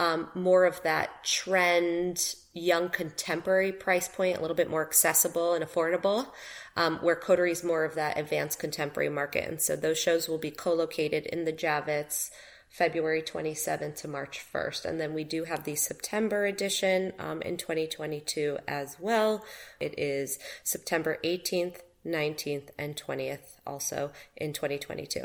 um, 0.00 0.28
more 0.34 0.64
of 0.64 0.82
that 0.82 1.22
trend, 1.24 2.34
young 2.54 2.88
contemporary 2.88 3.70
price 3.70 4.08
point, 4.08 4.38
a 4.38 4.40
little 4.40 4.56
bit 4.56 4.70
more 4.70 4.84
accessible 4.84 5.52
and 5.52 5.62
affordable, 5.62 6.26
um, 6.74 6.96
where 7.02 7.14
Coterie 7.14 7.52
is 7.52 7.62
more 7.62 7.84
of 7.84 7.96
that 7.96 8.18
advanced 8.18 8.58
contemporary 8.58 9.10
market. 9.10 9.46
And 9.46 9.60
so 9.60 9.76
those 9.76 9.98
shows 9.98 10.26
will 10.26 10.38
be 10.38 10.50
co 10.50 10.72
located 10.72 11.26
in 11.26 11.44
the 11.44 11.52
Javits. 11.52 12.30
February 12.70 13.20
27th 13.20 13.96
to 13.96 14.06
March 14.06 14.46
1st. 14.54 14.84
And 14.84 15.00
then 15.00 15.12
we 15.12 15.24
do 15.24 15.42
have 15.42 15.64
the 15.64 15.74
September 15.74 16.46
edition 16.46 17.12
um, 17.18 17.42
in 17.42 17.56
2022 17.56 18.58
as 18.68 18.96
well. 19.00 19.44
It 19.80 19.98
is 19.98 20.38
September 20.62 21.18
18th, 21.24 21.78
19th, 22.06 22.68
and 22.78 22.94
20th 22.94 23.58
also 23.66 24.12
in 24.36 24.52
2022. 24.52 25.24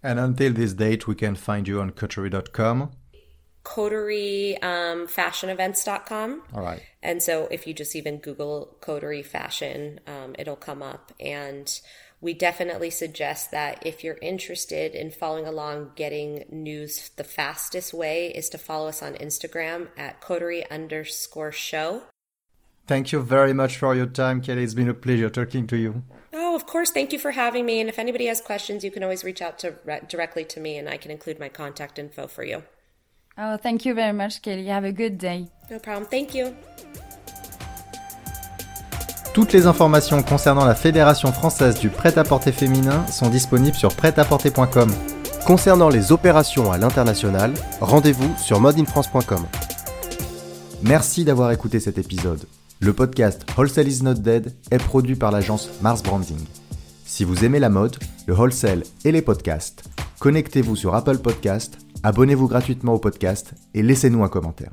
And 0.00 0.20
until 0.20 0.52
this 0.52 0.74
date, 0.74 1.08
we 1.08 1.16
can 1.16 1.34
find 1.34 1.66
you 1.66 1.80
on 1.80 1.90
coterie.com. 1.90 2.92
Coterie 3.68 4.56
um, 4.62 5.06
fashionevents.com. 5.06 6.42
All 6.54 6.62
right. 6.62 6.80
And 7.02 7.22
so 7.22 7.48
if 7.50 7.66
you 7.66 7.74
just 7.74 7.94
even 7.94 8.16
Google 8.16 8.78
Coterie 8.80 9.22
fashion, 9.22 10.00
um, 10.06 10.34
it'll 10.38 10.56
come 10.56 10.82
up. 10.82 11.12
And 11.20 11.68
we 12.22 12.32
definitely 12.32 12.88
suggest 12.88 13.50
that 13.50 13.86
if 13.86 14.02
you're 14.02 14.16
interested 14.22 14.94
in 14.94 15.10
following 15.10 15.46
along 15.46 15.92
getting 15.96 16.46
news, 16.50 17.10
the 17.16 17.24
fastest 17.24 17.92
way 17.92 18.28
is 18.28 18.48
to 18.48 18.58
follow 18.58 18.88
us 18.88 19.02
on 19.02 19.12
Instagram 19.16 19.88
at 19.98 20.22
coterie 20.22 20.68
underscore 20.70 21.52
show. 21.52 22.04
Thank 22.86 23.12
you 23.12 23.20
very 23.20 23.52
much 23.52 23.76
for 23.76 23.94
your 23.94 24.06
time, 24.06 24.40
Kelly. 24.40 24.64
It's 24.64 24.72
been 24.72 24.88
a 24.88 24.94
pleasure 24.94 25.28
talking 25.28 25.66
to 25.66 25.76
you. 25.76 26.04
Oh, 26.32 26.56
of 26.56 26.64
course. 26.64 26.90
Thank 26.90 27.12
you 27.12 27.18
for 27.18 27.32
having 27.32 27.66
me. 27.66 27.80
And 27.80 27.90
if 27.90 27.98
anybody 27.98 28.28
has 28.28 28.40
questions, 28.40 28.82
you 28.82 28.90
can 28.90 29.02
always 29.02 29.24
reach 29.24 29.42
out 29.42 29.58
to 29.58 29.74
directly 30.08 30.46
to 30.46 30.58
me 30.58 30.78
and 30.78 30.88
I 30.88 30.96
can 30.96 31.10
include 31.10 31.38
my 31.38 31.50
contact 31.50 31.98
info 31.98 32.26
for 32.26 32.44
you. 32.44 32.62
Oh, 33.40 33.56
thank 33.62 33.84
you 33.84 33.94
very 33.94 34.12
much, 34.12 34.42
Kelly. 34.42 34.68
Have 34.68 34.84
a 34.84 34.92
good 34.92 35.16
day. 35.16 35.46
No 35.70 35.78
problem. 35.78 36.06
Thank 36.10 36.34
you. 36.34 36.46
Toutes 39.32 39.52
les 39.52 39.66
informations 39.66 40.22
concernant 40.22 40.64
la 40.64 40.74
Fédération 40.74 41.30
française 41.30 41.78
du 41.78 41.90
prêt-à-porter 41.90 42.50
féminin 42.50 43.06
sont 43.06 43.28
disponibles 43.28 43.76
sur 43.76 43.94
prêt-à-porter.com. 43.94 44.90
Concernant 45.46 45.88
les 45.88 46.10
opérations 46.10 46.72
à 46.72 46.78
l'international, 46.78 47.54
rendez-vous 47.80 48.36
sur 48.36 48.58
modeinfrance.com. 48.58 49.46
Merci 50.82 51.24
d'avoir 51.24 51.52
écouté 51.52 51.78
cet 51.78 51.98
épisode. 51.98 52.44
Le 52.80 52.92
podcast 52.92 53.46
Wholesale 53.56 53.88
is 53.88 54.02
not 54.02 54.14
dead 54.14 54.52
est 54.72 54.78
produit 54.78 55.16
par 55.16 55.30
l'agence 55.30 55.68
Mars 55.82 56.02
Branding. 56.02 56.44
Si 57.08 57.24
vous 57.24 57.42
aimez 57.42 57.58
la 57.58 57.70
mode, 57.70 57.96
le 58.26 58.34
wholesale 58.34 58.82
et 59.02 59.12
les 59.12 59.22
podcasts, 59.22 59.82
connectez-vous 60.20 60.76
sur 60.76 60.94
Apple 60.94 61.16
Podcast, 61.16 61.78
abonnez-vous 62.02 62.48
gratuitement 62.48 62.92
au 62.92 62.98
podcast 62.98 63.54
et 63.72 63.82
laissez-nous 63.82 64.22
un 64.22 64.28
commentaire. 64.28 64.72